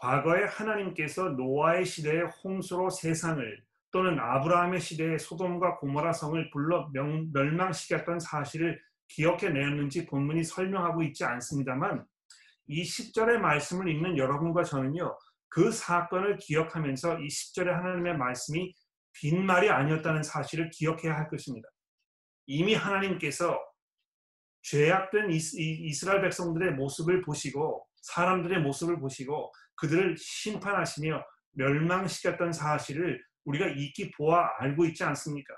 과거에 0.00 0.44
하나님께서 0.44 1.30
노아의 1.30 1.84
시대에 1.84 2.22
홍수로 2.42 2.88
세상을 2.88 3.62
또는 3.90 4.18
아브라함의 4.18 4.80
시대에 4.80 5.18
소돔과 5.18 5.76
고모라 5.76 6.14
성을 6.14 6.50
불러 6.50 6.90
멸망시켰던 7.32 8.18
사실을 8.18 8.80
기억해 9.08 9.50
내었는지 9.50 10.06
본문이 10.06 10.42
설명하고 10.44 11.02
있지 11.02 11.24
않습니다만 11.24 12.06
이 12.68 12.82
10절의 12.82 13.38
말씀을 13.38 13.88
읽는 13.88 14.16
여러분과 14.16 14.64
저는요. 14.64 15.18
그 15.48 15.70
사건을 15.70 16.38
기억하면서 16.38 17.18
이 17.18 17.26
10절의 17.26 17.66
하나님의 17.66 18.16
말씀이 18.16 18.72
빈말이 19.12 19.68
아니었다는 19.68 20.22
사실을 20.22 20.70
기억해야 20.70 21.14
할 21.14 21.28
것입니다. 21.28 21.68
이미 22.46 22.74
하나님께서 22.74 23.60
죄악된 24.62 25.30
이스라엘 25.30 26.22
백성들의 26.22 26.72
모습을 26.74 27.20
보시고 27.22 27.84
사람들의 28.02 28.60
모습을 28.62 28.98
보시고 28.98 29.52
그들을 29.80 30.16
심판하시며 30.18 31.24
멸망시켰던 31.52 32.52
사실을 32.52 33.22
우리가 33.44 33.68
익히 33.68 34.10
보아 34.12 34.56
알고 34.58 34.84
있지 34.86 35.02
않습니까? 35.04 35.54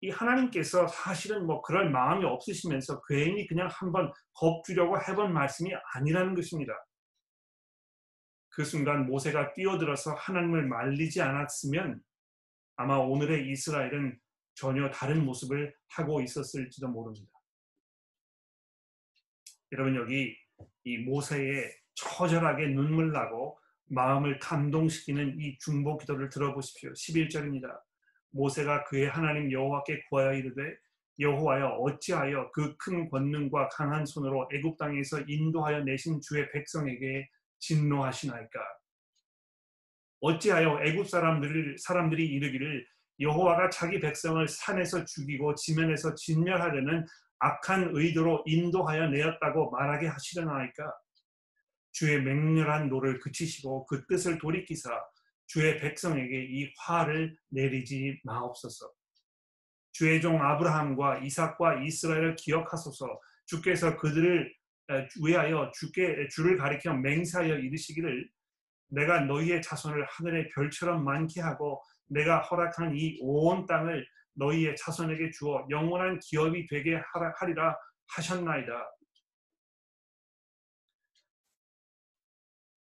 이 0.00 0.10
하나님께서 0.10 0.86
사실은 0.86 1.46
뭐 1.46 1.60
그럴 1.62 1.90
마음이 1.90 2.24
없으시면서 2.24 3.02
괜히 3.08 3.46
그냥 3.46 3.68
한번 3.70 4.12
겁주려고 4.34 4.96
해본 5.00 5.32
말씀이 5.32 5.72
아니라는 5.94 6.34
것입니다. 6.34 6.72
그 8.50 8.64
순간 8.64 9.06
모세가 9.06 9.54
뛰어들어서 9.54 10.14
하나님을 10.14 10.66
말리지 10.66 11.22
않았으면 11.22 12.00
아마 12.76 12.96
오늘의 12.96 13.50
이스라엘은 13.50 14.18
전혀 14.54 14.90
다른 14.90 15.24
모습을 15.24 15.74
하고 15.90 16.20
있었을지도 16.20 16.88
모릅니다. 16.88 17.30
여러분 19.72 19.96
여기 19.96 20.36
이 20.84 20.98
모세의 20.98 21.72
처절하게 21.98 22.68
눈물 22.68 23.12
나고 23.12 23.58
마음을 23.86 24.38
감동시키는 24.38 25.40
이 25.40 25.58
중보 25.58 25.96
기도를 25.98 26.28
들어보십시오. 26.28 26.92
11절입니다. 26.92 27.80
모세가 28.30 28.84
그의 28.84 29.08
하나님 29.08 29.50
여호와께 29.50 30.04
구하여 30.08 30.34
이르되 30.34 30.76
여호와여 31.18 31.66
어찌하여 31.66 32.50
그 32.52 32.76
큰 32.78 33.08
권능과 33.08 33.70
강한 33.70 34.06
손으로 34.06 34.48
애굽 34.52 34.76
땅에서 34.78 35.20
인도하여 35.26 35.80
내신 35.80 36.20
주의 36.20 36.48
백성에게 36.52 37.28
진노하시나이까 37.58 38.60
어찌하여 40.20 40.80
애굽 40.84 41.08
사람들 41.08 41.76
사람들이 41.78 42.26
이르기를 42.26 42.86
여호와가 43.20 43.70
자기 43.70 43.98
백성을 43.98 44.46
산에서 44.46 45.04
죽이고 45.04 45.54
지면에서 45.56 46.14
진멸하려는 46.14 47.04
악한 47.40 47.90
의도로 47.94 48.44
인도하여 48.46 49.08
내었다고 49.08 49.70
말하게 49.70 50.06
하시려나이까 50.06 50.92
주의 51.98 52.22
맹렬한 52.22 52.88
노를 52.88 53.18
그치시고 53.18 53.86
그 53.86 54.06
뜻을 54.06 54.38
돌이키사 54.38 54.88
주의 55.48 55.80
백성에게 55.80 56.44
이 56.48 56.72
화를 56.78 57.36
내리지 57.48 58.20
마옵소서. 58.22 58.88
주의 59.90 60.20
종 60.20 60.40
아브라함과 60.40 61.18
이삭과 61.18 61.82
이스라엘을 61.82 62.36
기억하소서. 62.36 63.20
주께서 63.46 63.96
그들을 63.96 64.54
위하여 65.24 65.72
주께 65.74 66.28
주를 66.28 66.56
가리켜 66.56 66.94
맹세하여 66.94 67.58
이르시기를 67.58 68.30
내가 68.90 69.22
너희의 69.22 69.60
자손을 69.60 70.06
하늘의 70.08 70.50
별처럼 70.54 71.02
많게 71.02 71.40
하고 71.40 71.82
내가 72.06 72.42
허락한 72.42 72.94
이 72.94 73.18
온 73.20 73.66
땅을 73.66 74.06
너희의 74.34 74.76
자손에게 74.76 75.32
주어 75.32 75.66
영원한 75.68 76.20
기업이 76.20 76.68
되게 76.68 77.02
하리라 77.40 77.76
하셨나이다. 78.14 78.97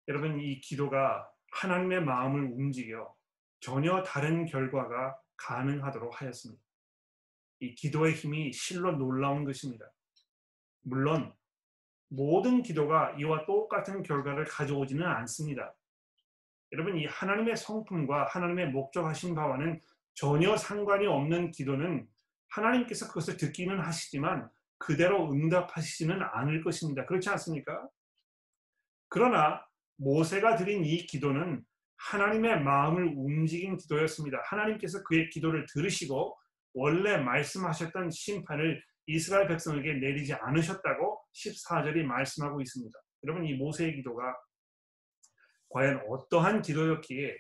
여러분 0.09 0.39
이 0.39 0.59
기도가 0.59 1.31
하나님의 1.51 2.01
마음을 2.01 2.41
움직여 2.53 3.15
전혀 3.59 4.01
다른 4.01 4.45
결과가 4.45 5.15
가능하도록 5.37 6.19
하였습니다. 6.19 6.59
이 7.59 7.75
기도의 7.75 8.13
힘이 8.15 8.51
실로 8.51 8.93
놀라운 8.93 9.45
것입니다. 9.45 9.85
물론 10.81 11.31
모든 12.07 12.63
기도가 12.63 13.11
이와 13.19 13.45
똑같은 13.45 14.01
결과를 14.01 14.45
가져오지는 14.45 15.05
않습니다. 15.05 15.75
여러분 16.71 16.97
이 16.97 17.05
하나님의 17.05 17.55
성품과 17.55 18.29
하나님의 18.31 18.71
목적하신 18.71 19.35
바와는 19.35 19.79
전혀 20.15 20.57
상관이 20.57 21.05
없는 21.05 21.51
기도는 21.51 22.09
하나님께서 22.47 23.07
그것을 23.07 23.37
듣기는 23.37 23.79
하시지만 23.79 24.49
그대로 24.79 25.31
응답하시지는 25.31 26.19
않을 26.19 26.63
것입니다. 26.63 27.05
그렇지 27.05 27.29
않습니까? 27.29 27.87
그러나 29.07 29.68
모세가 29.99 30.55
드린 30.55 30.85
이 30.85 31.05
기도는 31.05 31.63
하나님의 31.97 32.63
마음을 32.63 33.13
움직인 33.15 33.77
기도였습니다. 33.77 34.41
하나님께서 34.45 35.03
그의 35.03 35.29
기도를 35.29 35.65
들으시고 35.73 36.37
원래 36.73 37.17
말씀하셨던 37.17 38.09
심판을 38.11 38.81
이스라엘 39.07 39.47
백성에게 39.47 39.95
내리지 39.95 40.33
않으셨다고 40.33 41.21
14절이 41.33 42.03
말씀하고 42.03 42.61
있습니다. 42.61 42.97
여러분 43.23 43.45
이 43.45 43.53
모세의 43.55 43.95
기도가 43.95 44.35
과연 45.69 46.01
어떠한 46.07 46.61
기도였기에 46.61 47.37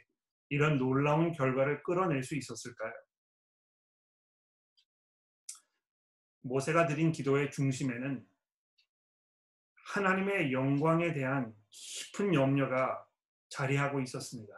이런 0.49 0.77
놀라운 0.77 1.31
결과를 1.31 1.83
끌어낼 1.83 2.23
수 2.23 2.35
있었을까요? 2.35 2.91
모세가 6.41 6.87
드린 6.87 7.11
기도의 7.11 7.51
중심에는 7.51 8.25
하나님의 9.93 10.51
영광에 10.51 11.13
대한 11.13 11.53
깊은 11.69 12.33
염려가 12.33 13.05
자리하고 13.49 14.01
있었습니다. 14.01 14.53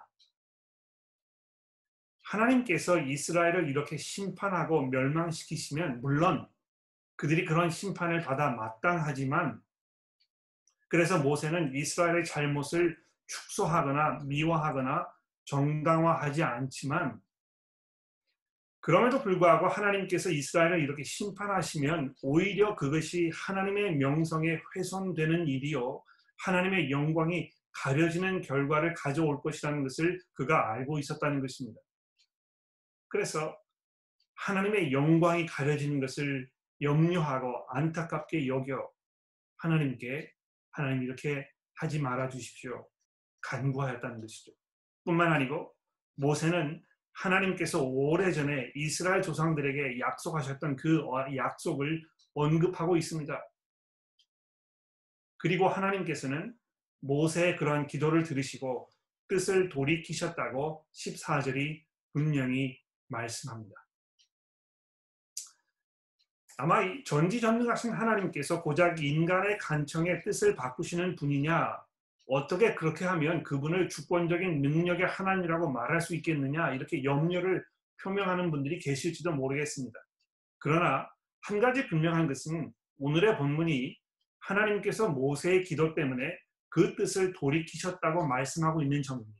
하나님께서 2.23 2.99
이스라엘을 2.99 3.69
이렇게 3.69 3.97
심판하고 3.97 4.87
멸망시키시면 4.87 6.01
물론 6.01 6.47
그들이 7.17 7.45
그런 7.45 7.69
심판을 7.69 8.21
받아 8.21 8.51
마땅하지만 8.51 9.61
그래서 10.87 11.19
모세는 11.21 11.75
이스라엘의 11.75 12.25
잘못을 12.25 12.97
축소하거나 13.27 14.23
미화하거나 14.25 15.07
정당화하지 15.45 16.43
않지만 16.43 17.21
그럼에도 18.79 19.21
불구하고 19.21 19.67
하나님께서 19.67 20.31
이스라엘을 20.31 20.81
이렇게 20.81 21.03
심판하시면 21.03 22.15
오히려 22.23 22.75
그것이 22.75 23.29
하나님의 23.33 23.97
명성에 23.97 24.59
훼손되는 24.75 25.47
일이요 25.47 26.03
하나님의 26.43 26.91
영광이 26.91 27.51
가려지는 27.71 28.41
결과를 28.41 28.93
가져올 28.95 29.41
것이라는 29.41 29.83
것을 29.83 30.19
그가 30.33 30.71
알고 30.71 30.99
있었다는 30.99 31.41
것입니다. 31.41 31.79
그래서 33.07 33.57
하나님의 34.35 34.91
영광이 34.91 35.45
가려지는 35.45 35.99
것을 35.99 36.49
염려하고 36.81 37.67
안타깝게 37.69 38.47
여겨 38.47 38.89
하나님께 39.57 40.31
하나님 40.71 41.03
이렇게 41.03 41.47
하지 41.75 41.99
말아 41.99 42.29
주십시오. 42.29 42.87
간구하였다는 43.41 44.21
것이죠. 44.21 44.51
뿐만 45.03 45.31
아니고 45.31 45.73
모세는 46.15 46.83
하나님께서 47.13 47.83
오래전에 47.83 48.71
이스라엘 48.75 49.21
조상들에게 49.21 49.99
약속하셨던 49.99 50.75
그 50.77 51.01
약속을 51.35 52.01
언급하고 52.33 52.97
있습니다. 52.97 53.50
그리고 55.41 55.67
하나님께서는 55.67 56.53
모세의 56.99 57.57
그러한 57.57 57.87
기도를 57.87 58.23
들으시고 58.23 58.89
뜻을 59.27 59.69
돌이키셨다고 59.69 60.85
14절이 60.93 61.83
분명히 62.13 62.79
말씀합니다. 63.07 63.75
아마 66.57 66.81
전지전능하신 67.05 67.91
하나님께서 67.91 68.61
고작 68.61 69.01
인간의 69.01 69.57
간청의 69.57 70.21
뜻을 70.21 70.55
바꾸시는 70.55 71.15
분이냐 71.15 71.75
어떻게 72.27 72.75
그렇게 72.75 73.05
하면 73.05 73.41
그분을 73.41 73.89
주권적인 73.89 74.61
능력의 74.61 75.07
하나님이라고 75.07 75.71
말할 75.71 76.01
수 76.01 76.15
있겠느냐 76.15 76.75
이렇게 76.75 77.03
염려를 77.03 77.65
표명하는 78.03 78.51
분들이 78.51 78.77
계실지도 78.77 79.31
모르겠습니다. 79.31 79.99
그러나 80.59 81.09
한 81.41 81.59
가지 81.59 81.87
분명한 81.87 82.27
것은 82.27 82.71
오늘의 82.99 83.37
본문이 83.37 83.97
하나님께서 84.41 85.09
모세의 85.09 85.63
기도 85.63 85.93
때문에 85.93 86.37
그 86.69 86.95
뜻을 86.95 87.33
돌이키셨다고 87.33 88.25
말씀하고 88.25 88.81
있는 88.81 89.01
점입니다. 89.01 89.39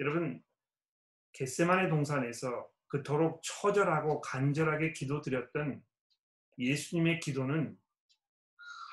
여러분 0.00 0.42
겟세만의 1.32 1.88
동산에서 1.88 2.68
그토록 2.88 3.40
처절하고 3.42 4.20
간절하게 4.20 4.92
기도드렸던 4.92 5.82
예수님의 6.58 7.20
기도는 7.20 7.76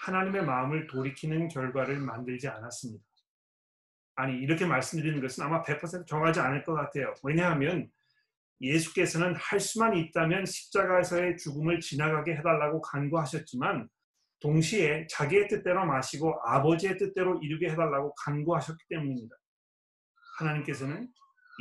하나님의 0.03 0.45
마음을 0.45 0.87
돌이키는 0.87 1.49
결과를 1.49 1.99
만들지 1.99 2.47
않았습니다. 2.47 3.03
아니 4.15 4.37
이렇게 4.37 4.65
말씀드리는 4.65 5.21
것은 5.21 5.43
아마 5.43 5.63
100% 5.63 6.07
정하지 6.07 6.39
않을 6.39 6.63
것 6.63 6.73
같아요. 6.73 7.13
왜냐하면 7.23 7.91
예수께서는 8.61 9.35
할 9.35 9.59
수만 9.59 9.95
있다면 9.95 10.45
십자가에서의 10.45 11.37
죽음을 11.37 11.79
지나가게 11.79 12.35
해달라고 12.35 12.81
간구하셨지만 12.81 13.87
동시에 14.41 15.07
자기의 15.09 15.47
뜻대로 15.47 15.85
마시고 15.85 16.39
아버지의 16.45 16.97
뜻대로 16.97 17.39
이루게 17.41 17.69
해달라고 17.69 18.13
간구하셨기 18.15 18.83
때문입니다. 18.89 19.35
하나님께서는 20.39 21.09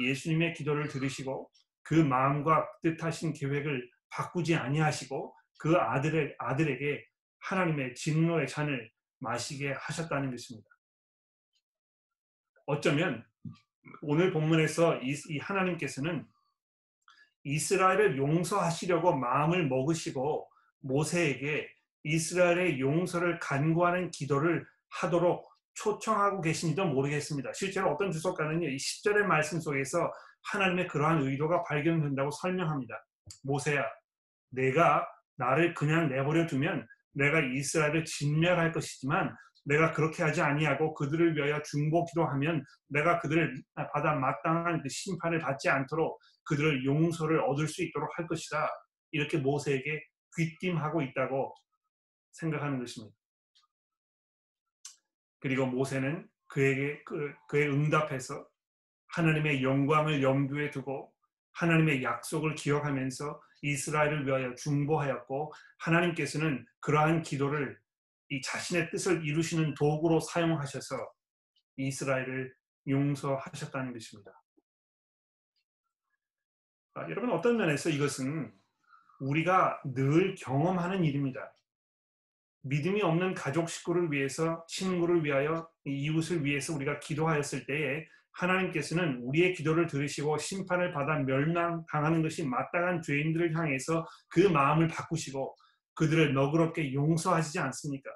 예수님의 0.00 0.54
기도를 0.54 0.88
들으시고 0.88 1.50
그 1.82 1.94
마음과 1.94 2.66
뜻하신 2.82 3.32
계획을 3.32 3.88
바꾸지 4.11 4.54
아니하시고 4.54 5.34
그 5.58 5.76
아들의, 5.76 6.37
아들에게 6.38 7.04
하나님의 7.40 7.94
진노의 7.94 8.46
잔을 8.46 8.90
마시게 9.18 9.72
하셨다는 9.72 10.30
것입니다. 10.30 10.68
어쩌면 12.66 13.24
오늘 14.02 14.32
본문에서 14.32 15.00
이, 15.02 15.38
하나님께서는 15.38 16.26
이스라엘을 17.44 18.18
용서하시려고 18.18 19.16
마음을 19.16 19.68
먹으시고 19.68 20.48
모세에게 20.81 21.68
이스라엘의 22.05 22.81
용서를 22.81 23.38
간구하는 23.38 24.11
기도를 24.11 24.64
하도록 25.01 25.46
초청하고 25.74 26.40
계신지도 26.40 26.87
모르겠습니다. 26.87 27.53
실제로 27.53 27.92
어떤 27.92 28.11
주석가는이 28.11 28.77
10절의 28.77 29.22
말씀 29.24 29.61
속에서 29.61 30.11
하나님의 30.53 30.88
그러한 30.88 31.22
의도가 31.22 31.62
발견된다고 31.64 32.31
설명합니다. 32.31 32.94
모세야, 33.44 33.85
내가 34.51 35.07
나를 35.37 35.74
그냥 35.74 36.09
내버려 36.09 36.46
두면 36.46 36.87
내가 37.12 37.40
이스라엘을 37.40 38.05
진멸할 38.05 38.72
것이지만 38.72 39.35
내가 39.64 39.92
그렇게 39.92 40.22
하지 40.22 40.40
아니하고 40.40 40.94
그들을 40.94 41.37
위하여 41.37 41.61
중보 41.62 42.05
기도 42.07 42.24
하면 42.24 42.64
내가 42.88 43.18
그들을 43.18 43.62
받아 43.92 44.14
마땅한 44.14 44.83
그 44.83 44.88
심판을 44.88 45.38
받지 45.38 45.68
않도록 45.68 46.18
그들을 46.48 46.84
용서를 46.84 47.40
얻을 47.40 47.68
수 47.68 47.84
있도록 47.84 48.11
할 48.18 48.26
것이다. 48.26 48.68
이렇게 49.12 49.38
모세에게 49.38 50.02
귀띔하고 50.37 51.02
있다고 51.02 51.54
생각하는 52.32 52.78
것입니다. 52.78 53.14
그리고 55.40 55.66
모세는 55.66 56.28
그에게 56.46 57.02
그, 57.04 57.32
그의 57.48 57.68
응답해서 57.68 58.46
하나님의 59.08 59.62
영광을 59.62 60.22
염두에 60.22 60.70
두고 60.70 61.12
하나님의 61.52 62.02
약속을 62.02 62.54
기억하면서 62.54 63.40
이스라엘을 63.62 64.26
위하여 64.26 64.54
중보하였고 64.54 65.52
하나님께서는 65.78 66.64
그러한 66.80 67.22
기도를 67.22 67.78
이 68.30 68.40
자신의 68.42 68.90
뜻을 68.90 69.24
이루시는 69.24 69.74
도구로 69.74 70.20
사용하셔서 70.20 70.96
이스라엘을 71.76 72.54
용서하셨다는 72.87 73.92
것입니다. 73.92 74.32
아, 76.98 77.08
여러분 77.08 77.30
어떤 77.30 77.56
면에서 77.56 77.90
이것은 77.90 78.52
우리가 79.20 79.80
늘 79.94 80.34
경험하는 80.34 81.04
일입니다. 81.04 81.54
믿음이 82.62 83.02
없는 83.02 83.34
가족 83.34 83.68
식구를 83.68 84.11
위해서 84.11 84.64
친구를 84.66 85.24
위하여 85.24 85.68
이웃을 85.84 86.44
위해서 86.44 86.74
우리가 86.74 86.98
기도하였을 86.98 87.66
때에 87.66 88.04
하나님께서는 88.32 89.20
우리의 89.22 89.54
기도를 89.54 89.87
들으시고 89.87 90.38
심판을 90.38 90.92
받아 90.92 91.20
멸망당하는 91.20 92.22
것이 92.22 92.44
마땅한 92.44 93.02
죄인들을 93.02 93.56
향해서 93.56 94.04
그 94.28 94.40
마음을 94.40 94.88
바꾸시고 94.88 95.56
그들을 95.94 96.34
너그럽게 96.34 96.92
용서하시지 96.92 97.61
않습니까? 97.61 98.11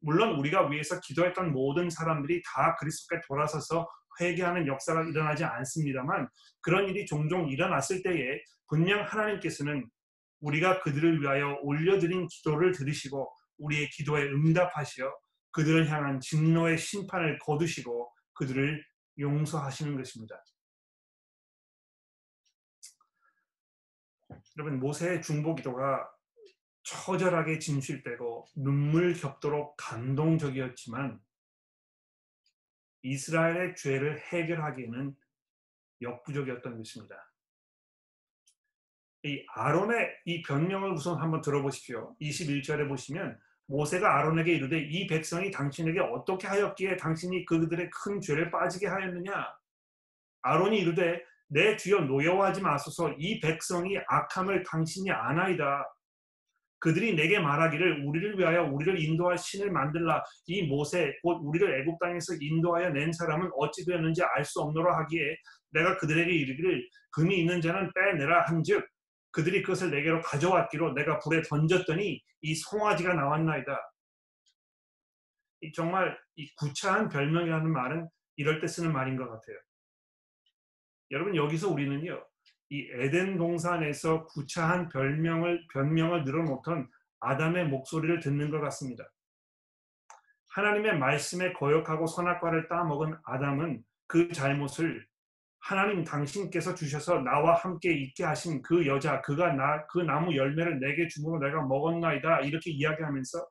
물론 0.00 0.38
우리가 0.38 0.68
위해서 0.68 1.00
기도했던 1.00 1.52
모든 1.52 1.88
사람들이 1.88 2.42
다 2.44 2.76
그리스도께 2.78 3.22
돌아서서 3.26 3.88
회개하는 4.20 4.66
역사가 4.66 5.04
일어나지 5.04 5.44
않습니다만 5.44 6.28
그런 6.60 6.88
일이 6.88 7.06
종종 7.06 7.48
일어났을 7.48 8.02
때에 8.02 8.40
분명 8.66 9.04
하나님께서는 9.04 9.88
우리가 10.40 10.80
그들을 10.80 11.20
위하여 11.20 11.58
올려드린 11.62 12.26
기도를 12.28 12.72
들으시고 12.72 13.30
우리의 13.58 13.88
기도에 13.90 14.22
응답하시어 14.24 15.12
그들을 15.50 15.90
향한 15.90 16.20
진노의 16.20 16.78
심판을 16.78 17.38
거두시고 17.40 18.12
그들을 18.34 18.84
용서하시는 19.18 19.96
것입니다. 19.96 20.44
여러분 24.56 24.78
모세의 24.78 25.22
중보 25.22 25.54
기도가 25.54 26.08
처절하게 26.82 27.58
진실되고 27.58 28.46
눈물 28.56 29.14
겹도록 29.14 29.76
감동적이었지만 29.76 31.20
이스라엘의 33.02 33.76
죄를 33.76 34.20
해결하기에는 34.20 35.14
역부족이었던 36.02 36.76
것입니다. 36.76 37.32
이 39.24 39.44
아론의 39.54 40.16
이 40.26 40.42
변명을 40.42 40.92
우선 40.92 41.20
한번 41.20 41.40
들어보십시오. 41.40 42.16
21절에 42.20 42.88
보시면 42.88 43.38
모세가 43.66 44.18
아론에게 44.18 44.54
이르되 44.54 44.78
이 44.78 45.06
백성이 45.06 45.50
당신에게 45.50 46.00
어떻게 46.00 46.46
하였기에 46.46 46.96
당신이 46.96 47.44
그들의 47.44 47.90
큰 47.90 48.20
죄를 48.20 48.50
빠지게 48.50 48.86
하였느냐? 48.86 49.32
아론이 50.42 50.78
이르되 50.78 51.22
내 51.48 51.76
주여 51.76 52.00
노여워하지 52.02 52.62
마소서 52.62 53.12
이 53.18 53.40
백성이 53.40 53.98
악함을 54.06 54.62
당신이 54.64 55.10
아나이다. 55.10 55.84
그들이 56.80 57.14
내게 57.16 57.38
말하기를 57.40 58.04
우리를 58.06 58.38
위하여 58.38 58.62
우리를 58.64 59.00
인도할 59.02 59.36
신을 59.36 59.70
만들라 59.72 60.22
이 60.46 60.62
모세 60.62 61.12
곧 61.22 61.40
우리를 61.42 61.80
애굽 61.80 61.98
땅에서 61.98 62.34
인도하여 62.40 62.90
낸 62.90 63.12
사람은 63.12 63.50
어찌 63.56 63.84
되었는지 63.84 64.22
알 64.22 64.44
수 64.44 64.60
없노라 64.60 64.96
하기에 64.98 65.36
내가 65.70 65.96
그들에게 65.96 66.30
이르기를 66.32 66.88
금이 67.10 67.38
있는 67.38 67.60
자는 67.60 67.90
빼내라 67.94 68.46
한즉 68.46 68.86
그들이 69.30 69.62
그것을 69.62 69.90
내게로 69.90 70.22
가져왔기로 70.22 70.94
내가 70.94 71.18
불에 71.18 71.42
던졌더니 71.42 72.20
이 72.40 72.54
송아지가 72.54 73.14
나왔나이다. 73.14 73.78
이 75.60 75.72
정말 75.72 76.18
이 76.36 76.48
구차한 76.54 77.08
별명이라는 77.08 77.70
말은 77.70 78.08
이럴 78.36 78.60
때 78.60 78.66
쓰는 78.68 78.92
말인 78.92 79.16
것 79.16 79.24
같아요. 79.24 79.56
여러분 81.10 81.34
여기서 81.36 81.68
우리는요 81.68 82.24
이 82.70 82.88
에덴 82.92 83.38
동산에서 83.38 84.26
구차한 84.26 84.88
별명을 84.90 85.66
변명을 85.72 86.24
늘어놓던 86.24 86.88
아담의 87.20 87.68
목소리를 87.68 88.20
듣는 88.20 88.50
것 88.50 88.60
같습니다. 88.60 89.04
하나님의 90.50 90.98
말씀에 90.98 91.52
거역하고 91.54 92.06
선악과를 92.06 92.68
따먹은 92.68 93.16
아담은 93.24 93.82
그 94.06 94.30
잘못을 94.32 95.06
하나님 95.60 96.04
당신께서 96.04 96.74
주셔서 96.74 97.20
나와 97.20 97.54
함께 97.54 97.92
있게 97.92 98.24
하신 98.24 98.62
그 98.62 98.86
여자 98.86 99.20
그가 99.22 99.52
나 99.52 99.86
그 99.88 99.98
나무 99.98 100.34
열매를 100.34 100.78
내게 100.78 101.08
주므로 101.08 101.38
내가 101.38 101.62
먹었나이다 101.62 102.40
이렇게 102.40 102.70
이야기하면서 102.70 103.46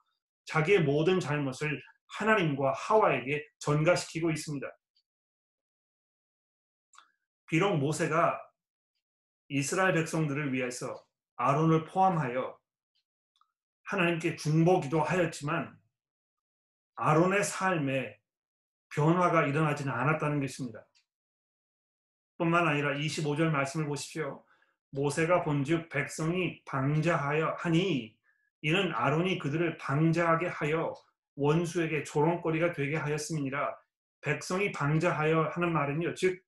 자기의 0.45 0.83
모든 0.83 1.19
잘못을 1.19 1.81
하나님과 2.17 2.73
하와에게 2.73 3.45
전가시키고 3.59 4.31
있습니다. 4.31 4.67
비록 7.47 7.77
모세가 7.77 8.46
이스라엘 9.49 9.93
백성들을 9.93 10.53
위해서 10.53 11.03
아론을 11.35 11.85
포함하여 11.85 12.57
하나님께 13.83 14.35
중보기도 14.35 15.01
하였지만 15.01 15.77
아론의 16.95 17.43
삶에 17.43 18.19
변화가 18.93 19.45
일어나지는 19.45 19.93
않았다는 19.93 20.39
것입니다. 20.39 20.85
뿐만 22.37 22.67
아니라 22.67 22.93
25절 22.95 23.49
말씀을 23.49 23.85
보십시오. 23.87 24.43
모세가 24.91 25.43
본즉 25.43 25.89
백성이 25.89 26.63
방자하여 26.65 27.55
하니 27.59 28.15
이는 28.61 28.93
아론이 28.93 29.37
그들을 29.37 29.77
방자하게 29.77 30.47
하여 30.47 30.93
원수에게 31.35 32.03
조롱거리가 32.03 32.73
되게 32.73 32.95
하였음이니라 32.95 33.77
백성이 34.21 34.71
방자하여 34.71 35.51
하는 35.53 35.71
말은요 35.71 36.15
즉 36.15 36.47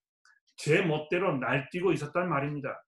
제 0.59 0.81
멋대로 0.81 1.37
날뛰고 1.37 1.93
있었단 1.93 2.27
말입니다. 2.27 2.83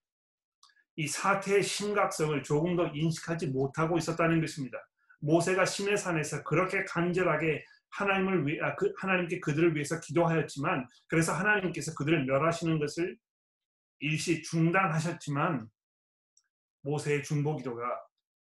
이 0.96 1.08
사태의 1.08 1.64
심각성을 1.64 2.44
조금 2.44 2.76
더 2.76 2.88
인식하지 2.88 3.48
못하고 3.48 3.98
있었다는 3.98 4.42
것입니다. 4.42 4.78
모세가 5.20 5.66
시내산에서 5.66 6.44
그렇게 6.44 6.84
간절하게 6.86 7.64
하나님을 7.92 8.48
위, 8.48 8.62
아, 8.62 8.76
그, 8.76 8.92
하나님께 8.98 9.40
그들을 9.40 9.76
위해서 9.76 10.00
기도하였지만 10.00 10.88
그래서 11.08 11.34
하나님께서 11.34 11.94
그들을 11.96 12.26
멸하시는 12.26 12.80
것을 12.80 13.18
일시 14.00 14.42
중단하셨지만 14.42 15.68
모세의 16.84 17.24
중보 17.24 17.56
기도가 17.56 17.84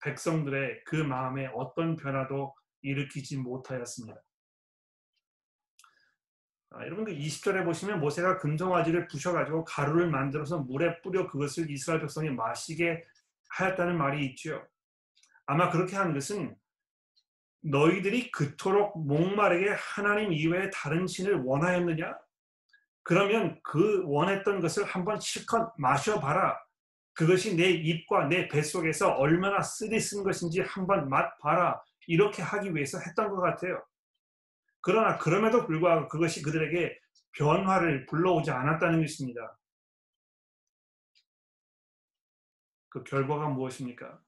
백성들의 0.04 0.84
그 0.86 0.96
마음에 0.96 1.50
어떤 1.56 1.96
변화도 1.96 2.54
일으키지 2.82 3.38
못하였습니다. 3.38 4.22
아, 6.72 6.86
여러분 6.86 7.06
그 7.06 7.14
20절에 7.14 7.64
보시면 7.64 8.00
모세가 8.00 8.40
금송아지를 8.40 9.08
부셔가지고 9.08 9.64
가루를 9.64 10.10
만들어서 10.10 10.60
물에 10.60 11.02
뿌려 11.02 11.28
그것을 11.28 11.72
이스라엘 11.72 12.02
백성이 12.02 12.30
마시게 12.30 13.04
하였다는 13.50 13.98
말이 13.98 14.26
있죠. 14.28 14.68
아마 15.46 15.70
그렇게 15.70 15.96
한 15.96 16.14
것은 16.14 16.56
너희들이 17.62 18.32
그토록 18.32 19.06
목마르게 19.06 19.76
하나님 19.78 20.34
이외에 20.34 20.70
다른 20.70 21.08
신을 21.08 21.42
원하였느냐? 21.44 22.18
그러면 23.04 23.60
그 23.64 24.04
원했던 24.06 24.60
것을 24.60 24.84
한번 24.84 25.20
실컷 25.20 25.74
마셔봐라. 25.78 26.60
그것이 27.14 27.56
내 27.56 27.70
입과 27.70 28.26
내 28.28 28.48
뱃속에서 28.48 29.14
얼마나 29.14 29.62
쓰디쓴 29.62 30.24
것인지 30.24 30.60
한번 30.62 31.10
맛봐라. 31.10 31.82
이렇게 32.06 32.42
하기 32.42 32.76
위해서 32.76 33.00
했던 33.00 33.30
것 33.30 33.42
같아요. 33.42 33.82
그러나 34.88 35.18
그럼에도 35.18 35.68
불구하고 35.68 36.08
그것이 36.08 36.42
그들에게 36.42 36.98
변화를 37.34 38.06
불러오지 38.06 38.52
않았다는 38.52 39.02
것입니다. 39.02 39.60
그 42.88 43.04
결과가 43.04 43.50
무엇입니까? 43.50 44.22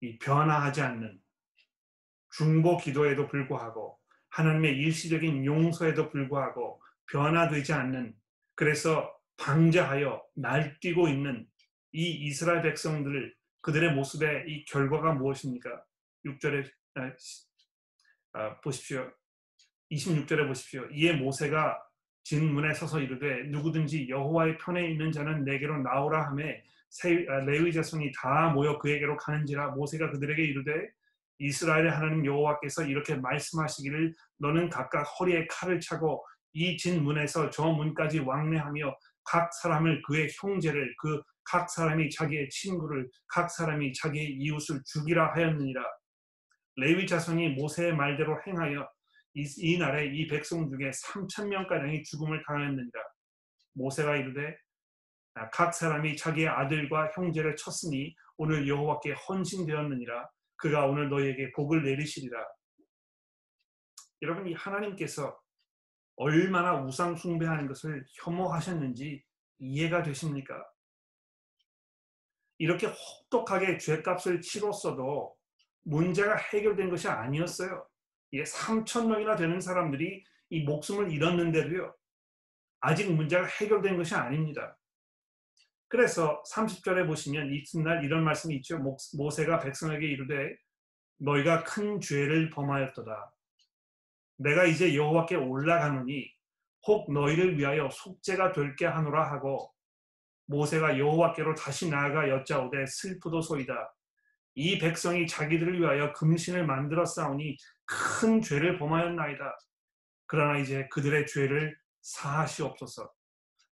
이 0.00 0.18
변화하지 0.18 0.80
않는 0.80 1.20
중보 2.32 2.76
기도에도 2.76 3.28
불구하고 3.28 4.00
하나님의 4.30 4.76
일시적인 4.76 5.44
용서에도 5.44 6.10
불구하고 6.10 6.82
변화되지 7.12 7.72
않는 7.72 8.16
그래서 8.56 9.16
방자하여 9.36 10.24
날뛰고 10.34 11.06
있는 11.06 11.46
이 11.92 12.26
이스라엘 12.26 12.62
백성들 12.62 13.32
그들의 13.60 13.94
모습의 13.94 14.46
이 14.48 14.64
결과가 14.64 15.12
무엇입니까? 15.12 15.84
6절에 16.26 16.68
아, 16.96 17.12
아, 18.32 18.60
보십시오. 18.60 19.19
26절에 19.90 20.46
보십시오. 20.46 20.86
이에 20.92 21.12
모세가 21.14 21.82
진문에 22.22 22.74
서서 22.74 23.00
이르되 23.00 23.44
누구든지 23.44 24.08
여호와의 24.08 24.58
편에 24.58 24.90
있는 24.90 25.10
자는 25.10 25.44
내게로 25.44 25.82
나오라 25.82 26.26
하매 26.26 26.62
아, 27.28 27.40
레위 27.44 27.72
자손이 27.72 28.12
다 28.12 28.50
모여 28.50 28.78
그에게로 28.78 29.16
가는지라 29.16 29.70
모세가 29.70 30.10
그들에게 30.10 30.42
이르되 30.42 30.88
이스라엘의 31.38 31.90
하나님 31.90 32.26
여호와께서 32.26 32.84
이렇게 32.84 33.16
말씀하시기를 33.16 34.14
너는 34.38 34.68
각각 34.68 35.02
허리에 35.02 35.46
칼을 35.46 35.80
차고 35.80 36.24
이 36.52 36.76
진문에서 36.76 37.50
저 37.50 37.66
문까지 37.66 38.18
왕래하며 38.20 38.96
각 39.24 39.52
사람을 39.54 40.02
그의 40.02 40.28
형제를 40.40 40.94
그 40.98 41.22
각 41.50 41.68
사람이 41.68 42.10
자기의 42.10 42.48
친구를 42.48 43.10
각 43.26 43.50
사람이 43.50 43.92
자기의 43.92 44.36
이웃을 44.38 44.80
죽이라 44.86 45.34
하였느니라 45.34 45.82
레위 46.76 47.06
자손이 47.08 47.50
모세의 47.50 47.96
말대로 47.96 48.38
행하여 48.46 48.88
이, 49.34 49.46
이 49.58 49.78
날에 49.78 50.06
이 50.06 50.26
백성 50.26 50.68
중에 50.68 50.90
3천 50.90 51.48
명가량이 51.48 52.02
죽음을 52.02 52.42
당하였느니라 52.46 53.02
모세가 53.74 54.16
이르되 54.16 54.56
아, 55.34 55.48
각 55.50 55.72
사람이 55.72 56.16
자기의 56.16 56.48
아들과 56.48 57.12
형제를 57.14 57.56
쳤으니 57.56 58.14
오늘 58.36 58.66
여호와께 58.66 59.12
헌신되었느니라 59.12 60.28
그가 60.56 60.86
오늘 60.86 61.08
너희에게 61.08 61.52
복을 61.52 61.82
내리시리라. 61.82 62.46
여러분 64.22 64.46
이 64.46 64.52
하나님께서 64.52 65.38
얼마나 66.16 66.82
우상 66.82 67.16
숭배하는 67.16 67.66
것을 67.66 68.04
혐오하셨는지 68.22 69.24
이해가 69.58 70.02
되십니까? 70.02 70.54
이렇게 72.58 72.88
혹독하게 72.88 73.78
죄값을 73.78 74.42
치렀어도 74.42 75.34
문제가 75.82 76.36
해결된 76.36 76.90
것이 76.90 77.08
아니었어요. 77.08 77.86
예, 78.32 78.42
3천 78.44 79.08
명이나 79.08 79.36
되는 79.36 79.60
사람들이 79.60 80.24
이 80.50 80.62
목숨을 80.62 81.10
잃었는데도요. 81.12 81.94
아직 82.80 83.12
문제가 83.12 83.44
해결된 83.44 83.96
것이 83.96 84.14
아닙니다. 84.14 84.78
그래서 85.88 86.42
30절에 86.52 87.06
보시면 87.06 87.52
이튿날 87.52 88.04
이런 88.04 88.22
말씀이 88.24 88.54
있죠. 88.56 88.78
모세가 89.16 89.58
백성에게 89.58 90.06
이르되 90.06 90.56
너희가 91.18 91.64
큰 91.64 92.00
죄를 92.00 92.50
범하였도다. 92.50 93.32
내가 94.36 94.64
이제 94.64 94.94
여호와께 94.94 95.36
올라가노니 95.36 96.32
혹 96.86 97.12
너희를 97.12 97.58
위하여 97.58 97.90
속죄가 97.90 98.52
될게 98.52 98.86
하노라 98.86 99.30
하고 99.30 99.72
모세가 100.46 100.98
여호와께로 100.98 101.54
다시 101.54 101.90
나아가 101.90 102.28
여짜오되 102.28 102.86
슬프도 102.86 103.42
소이다. 103.42 103.92
이 104.54 104.78
백성이 104.78 105.26
자기들을 105.26 105.80
위하여 105.80 106.12
금신을 106.12 106.66
만들어 106.66 107.04
싸우니 107.04 107.56
큰 107.86 108.42
죄를 108.42 108.78
범하였나이다. 108.78 109.58
그러나 110.26 110.58
이제 110.58 110.86
그들의 110.90 111.26
죄를 111.26 111.76
사하시옵소서. 112.02 113.12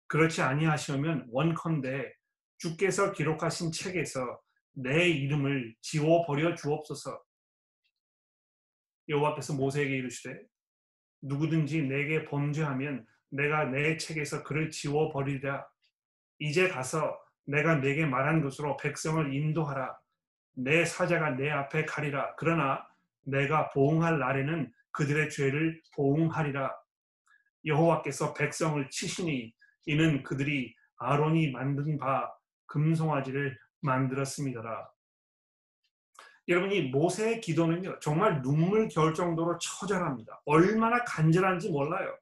그렇지 0.07 0.41
아니하시면 0.41 1.27
원컨대 1.31 2.11
주께서 2.57 3.11
기록하신 3.11 3.71
책에서 3.71 4.39
내 4.73 5.09
이름을 5.09 5.75
지워 5.81 6.25
버려 6.25 6.55
주옵소서. 6.55 7.21
여호와 9.07 9.35
께서 9.35 9.53
모세에게 9.53 9.97
이르시되 9.97 10.39
누구든지 11.21 11.83
내게 11.83 12.25
범죄하면 12.25 13.05
내가 13.29 13.65
내 13.65 13.97
책에서 13.97 14.43
그를 14.43 14.69
지워 14.69 15.11
버리리라. 15.11 15.65
이제 16.39 16.67
가서 16.67 17.17
내가 17.45 17.75
내게 17.75 18.05
말한 18.05 18.41
것으로 18.41 18.77
백성을 18.77 19.33
인도하라. 19.33 19.97
내 20.55 20.85
사자가 20.85 21.31
내 21.31 21.49
앞에 21.49 21.85
가리라. 21.85 22.35
그러나 22.37 22.87
내가 23.23 23.69
보응할 23.69 24.19
날에는 24.19 24.71
그들의 24.91 25.29
죄를 25.29 25.81
보응하리라. 25.95 26.73
여호와께서 27.65 28.33
백성을 28.33 28.89
치시니 28.89 29.53
이는 29.87 30.23
그들이 30.23 30.73
아론이 30.97 31.51
만든 31.51 31.97
바 31.97 32.31
금송아지를 32.67 33.57
만들었습니다라. 33.81 34.89
여러분 36.47 36.71
이 36.71 36.83
모세의 36.89 37.41
기도는요 37.41 37.99
정말 37.99 38.41
눈물 38.41 38.87
겨울 38.87 39.13
정도로 39.13 39.57
처절합니다. 39.57 40.41
얼마나 40.45 41.03
간절한지 41.03 41.71
몰라요. 41.71 42.15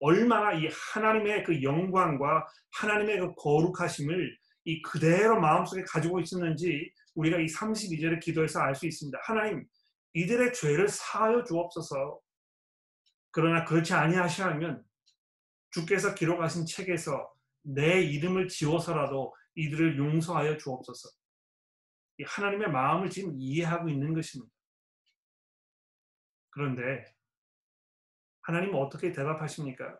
얼마나 0.00 0.52
이 0.52 0.68
하나님의 0.68 1.44
그 1.44 1.62
영광과 1.62 2.46
하나님의 2.72 3.20
그 3.20 3.34
거룩하심을 3.34 4.36
이 4.64 4.82
그대로 4.82 5.40
마음속에 5.40 5.82
가지고 5.82 6.20
있었는지 6.20 6.92
우리가 7.18 7.38
이 7.38 7.46
32절의 7.46 8.20
기도에서 8.20 8.60
알 8.60 8.74
수 8.74 8.86
있습니다. 8.86 9.18
하나님 9.22 9.66
이들의 10.14 10.52
죄를 10.54 10.88
사하여 10.88 11.42
주옵소서. 11.44 12.20
그러나 13.30 13.64
그렇지 13.64 13.92
아니하시면 13.92 14.84
주께서 15.70 16.14
기록하신 16.14 16.64
책에서 16.64 17.32
내 17.62 18.00
이름을 18.02 18.48
지워서라도 18.48 19.34
이들을 19.56 19.98
용서하여 19.98 20.56
주옵소서. 20.58 21.10
하나님의 22.24 22.70
마음을 22.70 23.10
지금 23.10 23.34
이해하고 23.36 23.88
있는 23.88 24.14
것입니다. 24.14 24.52
그런데 26.50 27.04
하나님은 28.42 28.74
어떻게 28.76 29.12
대답하십니까? 29.12 29.98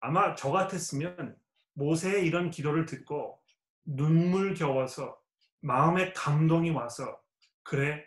아마 0.00 0.34
저 0.34 0.50
같았으면 0.50 1.36
모세의 1.72 2.26
이런 2.26 2.50
기도를 2.50 2.84
듣고 2.86 3.42
눈물 3.84 4.54
겨워서 4.54 5.23
마음에 5.64 6.12
감동이 6.12 6.70
와서 6.70 7.18
그래 7.62 8.04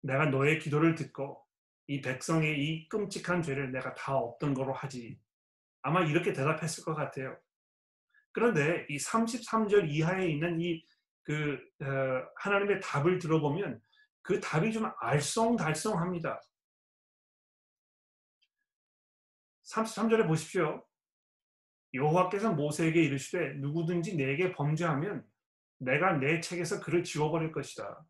내가 0.00 0.26
너의 0.26 0.58
기도를 0.58 0.94
듣고 0.94 1.44
이 1.86 2.00
백성의 2.00 2.58
이 2.58 2.88
끔찍한 2.88 3.42
죄를 3.42 3.70
내가 3.70 3.94
다 3.94 4.16
없던 4.16 4.54
거로 4.54 4.72
하지. 4.72 5.20
아마 5.82 6.02
이렇게 6.02 6.32
대답했을 6.32 6.82
것 6.84 6.94
같아요. 6.94 7.36
그런데 8.32 8.86
이 8.88 8.96
33절 8.96 9.90
이하에 9.90 10.26
있는 10.30 10.58
이그 10.58 11.58
어, 11.82 11.86
하나님의 12.36 12.80
답을 12.80 13.18
들어보면 13.18 13.82
그 14.22 14.40
답이 14.40 14.72
좀 14.72 14.90
알쏭달쏭합니다. 15.02 16.40
33절에 19.64 20.26
보십시오. 20.26 20.82
여호와께서 21.92 22.54
모세에게 22.54 23.02
이르시되 23.02 23.56
누구든지 23.58 24.16
내게 24.16 24.50
범죄하면 24.52 25.26
내가 25.84 26.12
내 26.14 26.40
책에서 26.40 26.80
그를 26.80 27.04
지워버릴 27.04 27.52
것이다. 27.52 28.04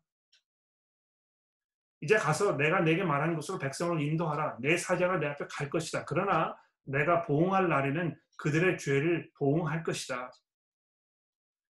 이제 2.01 2.17
가서 2.17 2.55
내가 2.57 2.81
내게 2.81 3.03
말한 3.03 3.35
것으로 3.35 3.57
백성을 3.57 3.99
인도하라. 4.01 4.57
내 4.59 4.77
사자가 4.77 5.17
내 5.17 5.27
앞에 5.27 5.45
갈 5.49 5.69
것이다. 5.69 6.05
그러나 6.05 6.55
내가 6.83 7.23
보응할 7.23 7.67
날에는 7.67 8.15
그들의 8.37 8.77
죄를 8.77 9.31
보응할 9.37 9.83
것이다. 9.83 10.31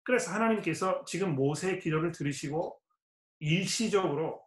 그래서 0.02 0.32
하나님께서 0.32 1.05
지금 1.05 1.34
모세의 1.34 1.80
기도를 1.80 2.12
들으시고 2.12 2.78
일시적으로 3.38 4.44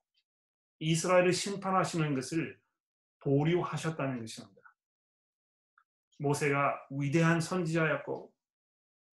이스라엘을 0.79 1.33
심판하시는 1.33 2.13
것을 2.13 2.59
보류하셨다는 3.19 4.19
것입니다. 4.19 4.61
모세가 6.19 6.87
위대한 6.91 7.39
선지자였고 7.41 8.31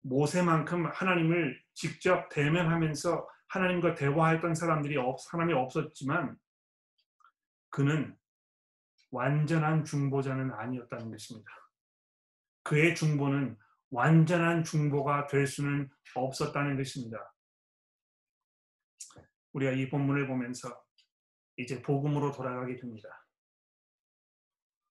모세만큼 0.02 0.86
하나님을 0.86 1.60
직접 1.74 2.28
대면하면서 2.30 3.28
하나님과 3.48 3.94
대화했던 3.94 4.54
사람들이 4.54 4.96
없, 4.96 5.20
사람이 5.20 5.52
없었지만 5.52 6.38
그는 7.68 8.16
완전한 9.10 9.84
중보자는 9.84 10.52
아니었다는 10.52 11.10
것입니다. 11.10 11.50
그의 12.62 12.94
중보는 12.94 13.56
완전한 13.90 14.62
중보가 14.62 15.26
될 15.26 15.46
수는 15.46 15.90
없었다는 16.14 16.76
것입니다. 16.76 17.34
우리가 19.52 19.72
이 19.72 19.88
본문을 19.88 20.28
보면서 20.28 20.80
이제 21.56 21.82
복음으로 21.82 22.30
돌아가게 22.30 22.76
됩니다. 22.76 23.26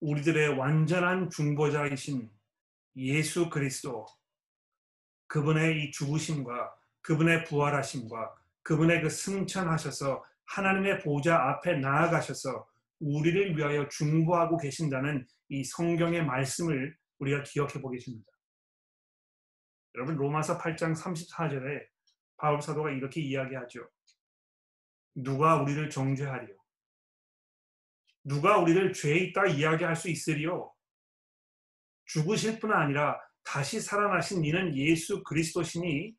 우리들의 0.02 0.58
완전한 0.58 1.30
중보자이신 1.30 2.30
예수 2.98 3.50
그리스도 3.50 4.06
그분의 5.30 5.84
이 5.84 5.92
죽으심과 5.92 6.76
그분의 7.02 7.46
부활하심과 7.46 8.36
그분의 8.64 9.02
그 9.02 9.10
승천하셔서 9.10 10.26
하나님의 10.46 11.00
보좌 11.00 11.38
앞에 11.50 11.78
나아가셔서 11.78 12.68
우리를 13.00 13.56
위하여 13.56 13.88
중보하고 13.88 14.58
계신다는 14.58 15.26
이 15.50 15.64
성경의 15.64 16.26
말씀을 16.26 16.98
우리가 17.20 17.44
기억해 17.44 17.80
보겠습니다. 17.82 18.30
여러분 19.96 20.16
로마서 20.16 20.58
8장 20.58 20.96
34절에 20.96 21.86
바울 22.38 22.62
사도가 22.62 22.92
이렇게 22.92 23.22
이야기하죠. 23.22 23.88
누가 25.16 25.62
우리를 25.62 25.90
정죄하리요? 25.90 26.56
누가 28.24 28.58
우리를 28.58 28.94
죄 28.94 29.16
있다 29.16 29.48
이야기할 29.48 29.96
수 29.96 30.10
있으리요? 30.10 30.74
죽으실 32.06 32.60
뿐 32.60 32.74
아니라 32.74 33.20
다시 33.44 33.80
살아나신 33.80 34.46
이는 34.46 34.76
예수 34.76 35.24
그리스도시니 35.24 36.14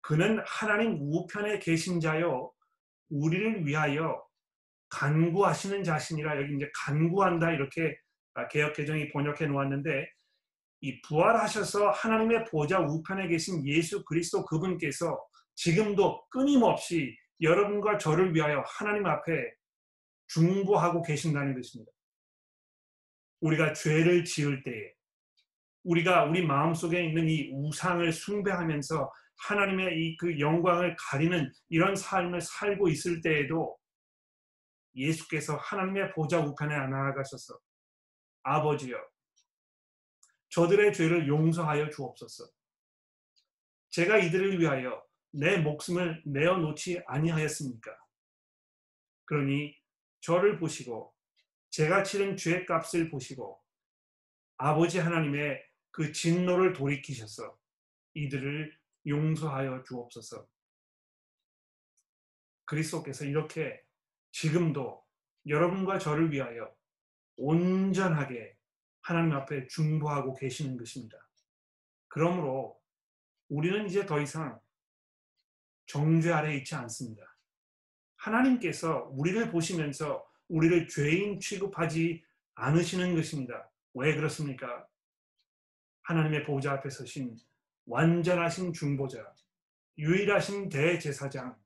그는 0.00 0.40
하나님 0.46 0.98
우편에 1.00 1.58
계신 1.58 2.00
자요 2.00 2.52
우리를 3.10 3.66
위하여 3.66 4.22
간구하시는 4.90 5.84
자신이라 5.84 6.40
여기 6.40 6.54
이제 6.54 6.70
간구한다 6.74 7.52
이렇게 7.52 7.96
개혁 8.50 8.74
개정이 8.74 9.10
번역해 9.10 9.46
놓았는데 9.46 10.06
이 10.80 11.00
부활하셔서 11.02 11.90
하나님의 11.90 12.44
보좌 12.44 12.80
우편에 12.80 13.26
계신 13.28 13.66
예수 13.66 14.04
그리스도 14.04 14.44
그분께서 14.44 15.18
지금도 15.56 16.28
끊임없이 16.30 17.16
여러분과 17.40 17.98
저를 17.98 18.34
위하여 18.34 18.62
하나님 18.66 19.06
앞에 19.06 19.32
중보하고 20.28 21.02
계신다는 21.02 21.54
것입니다. 21.54 21.90
우리가 23.40 23.72
죄를 23.72 24.24
지을 24.24 24.62
때에 24.62 24.92
우리가 25.88 26.24
우리 26.24 26.46
마음속에 26.46 27.02
있는 27.02 27.28
이 27.28 27.50
우상을 27.52 28.12
숭배하면서 28.12 29.10
하나님의 29.38 29.96
이 29.96 30.16
그 30.18 30.38
영광을 30.38 30.94
가리는 30.98 31.50
이런 31.68 31.96
삶을 31.96 32.40
살고 32.40 32.88
있을 32.88 33.22
때에도 33.22 33.78
예수께서 34.94 35.56
하나님의 35.56 36.12
보좌 36.12 36.40
우편에 36.40 36.74
나아가셔서 36.88 37.58
아버지여 38.42 38.98
저들의 40.50 40.92
죄를 40.92 41.28
용서하여 41.28 41.88
주옵소서. 41.90 42.44
제가 43.90 44.18
이들을 44.18 44.60
위하여 44.60 45.02
내 45.30 45.58
목숨을 45.58 46.22
내어 46.26 46.58
놓지 46.58 47.02
아니하였습니까? 47.06 47.96
그러니 49.24 49.74
저를 50.20 50.58
보시고 50.58 51.14
제가 51.70 52.02
치른 52.02 52.36
죄 52.36 52.64
값을 52.64 53.10
보시고 53.10 53.62
아버지 54.56 54.98
하나님의 54.98 55.67
그 55.90 56.12
진노를 56.12 56.72
돌이키셔서 56.72 57.58
이들을 58.14 58.76
용서하여 59.06 59.82
주옵소서. 59.84 60.46
그리스도께서 62.64 63.24
이렇게 63.24 63.82
지금도 64.32 65.02
여러분과 65.46 65.98
저를 65.98 66.30
위하여 66.30 66.74
온전하게 67.36 68.56
하나님 69.00 69.32
앞에 69.32 69.66
중보하고 69.68 70.34
계시는 70.34 70.76
것입니다. 70.76 71.16
그러므로 72.08 72.78
우리는 73.48 73.86
이제 73.86 74.04
더 74.04 74.20
이상 74.20 74.60
정죄 75.86 76.32
아래 76.32 76.54
있지 76.56 76.74
않습니다. 76.74 77.22
하나님께서 78.16 79.08
우리를 79.12 79.50
보시면서 79.50 80.26
우리를 80.48 80.88
죄인 80.88 81.40
취급하지 81.40 82.22
않으시는 82.54 83.14
것입니다. 83.14 83.70
왜 83.94 84.14
그렇습니까? 84.14 84.86
하나님의 86.08 86.44
보좌 86.44 86.72
앞에 86.72 86.88
서신 86.88 87.36
완전하신 87.84 88.72
중보자, 88.72 89.34
유일하신 89.98 90.70
대제사장, 90.70 91.62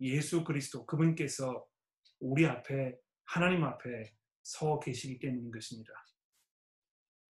예수 0.00 0.44
그리스도 0.44 0.84
그분께서 0.84 1.66
우리 2.20 2.44
앞에 2.44 2.98
하나님 3.24 3.64
앞에 3.64 4.14
서 4.42 4.78
계시기 4.78 5.18
때문인 5.18 5.50
것입니다. 5.50 5.90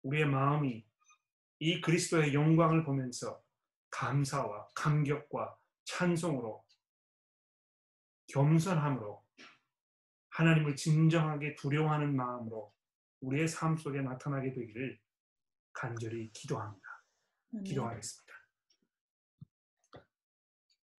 우리의 0.02 0.26
마음이 0.26 0.86
이 1.60 1.80
그리스도의 1.80 2.34
영광을 2.34 2.84
보면서 2.84 3.42
감사와 3.88 4.68
감격과 4.74 5.56
찬송으로 5.84 6.62
겸손함으로 8.26 9.24
하나님을 10.28 10.76
진정하게 10.76 11.54
두려워하는 11.54 12.14
마음으로 12.14 12.74
우리의 13.20 13.48
삶 13.48 13.78
속에 13.78 14.02
나타나게 14.02 14.52
되기를 14.52 14.99
간절히 15.72 16.30
기도합니다. 16.32 16.86
기도하겠습니다. 17.64 18.34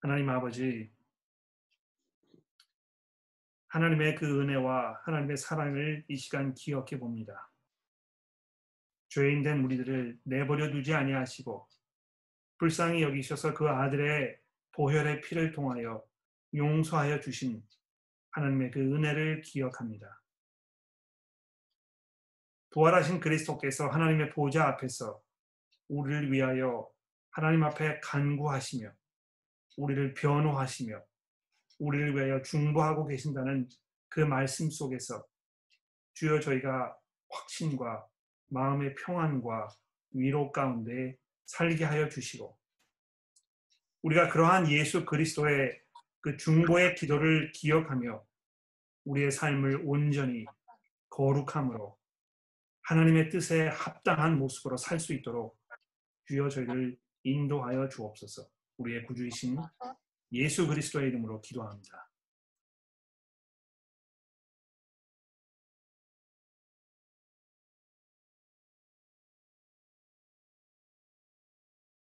하나님 0.01 0.29
아버지, 0.29 0.91
하나님의 3.67 4.15
그 4.15 4.41
은혜와 4.41 5.01
하나님의 5.03 5.37
사랑을 5.37 6.03
이 6.07 6.17
시간 6.17 6.53
기억해 6.53 6.99
봅니다. 6.99 7.51
죄인 9.09 9.43
된 9.43 9.63
우리들을 9.63 10.19
내버려 10.23 10.71
두지 10.71 10.93
아니하시고 10.93 11.67
불쌍히 12.57 13.01
여기셔서 13.01 13.53
그 13.53 13.67
아들의 13.69 14.39
보혈의 14.73 15.21
피를 15.21 15.51
통하여 15.51 16.03
용서하여 16.53 17.19
주신 17.19 17.63
하나님의 18.31 18.71
그 18.71 18.79
은혜를 18.79 19.41
기억합니다. 19.41 20.20
부활하신 22.71 23.19
그리스도께서 23.19 23.87
하나님의 23.87 24.29
보좌 24.29 24.67
앞에서 24.67 25.21
우리를 25.89 26.31
위하여 26.31 26.89
하나님 27.29 27.63
앞에 27.63 27.99
간구하시며 27.99 28.91
우리를 29.77 30.13
변호하시며 30.13 31.01
우리를 31.79 32.15
위하여 32.15 32.41
중보하고 32.41 33.07
계신다는 33.07 33.67
그 34.07 34.21
말씀 34.21 34.69
속에서 34.69 35.25
주여 36.13 36.39
저희가 36.39 36.95
확신과 37.29 38.07
마음의 38.47 38.95
평안과 38.95 39.69
위로 40.11 40.51
가운데 40.51 41.17
살게 41.45 41.83
하여 41.83 42.07
주시고 42.09 42.57
우리가 44.03 44.29
그러한 44.29 44.69
예수 44.69 45.05
그리스도의 45.05 45.81
그 46.21 46.37
중보의 46.37 46.95
기도를 46.95 47.51
기억하며 47.51 48.23
우리의 49.05 49.31
삶을 49.31 49.81
온전히 49.85 50.45
거룩함으로 51.09 52.00
하나님의 52.83 53.29
뜻에 53.29 53.67
합당한 53.67 54.37
모습으로 54.37 54.77
살 54.77 54.99
수 54.99 55.13
있도록 55.13 55.57
주여 56.25 56.49
저희를 56.49 56.97
인도하여 57.23 57.87
주옵소서. 57.89 58.47
우리의 58.77 59.05
구주이신 59.05 59.57
예수 60.33 60.67
그리스도의 60.67 61.09
이름으로 61.09 61.41
기도합니다. 61.41 62.10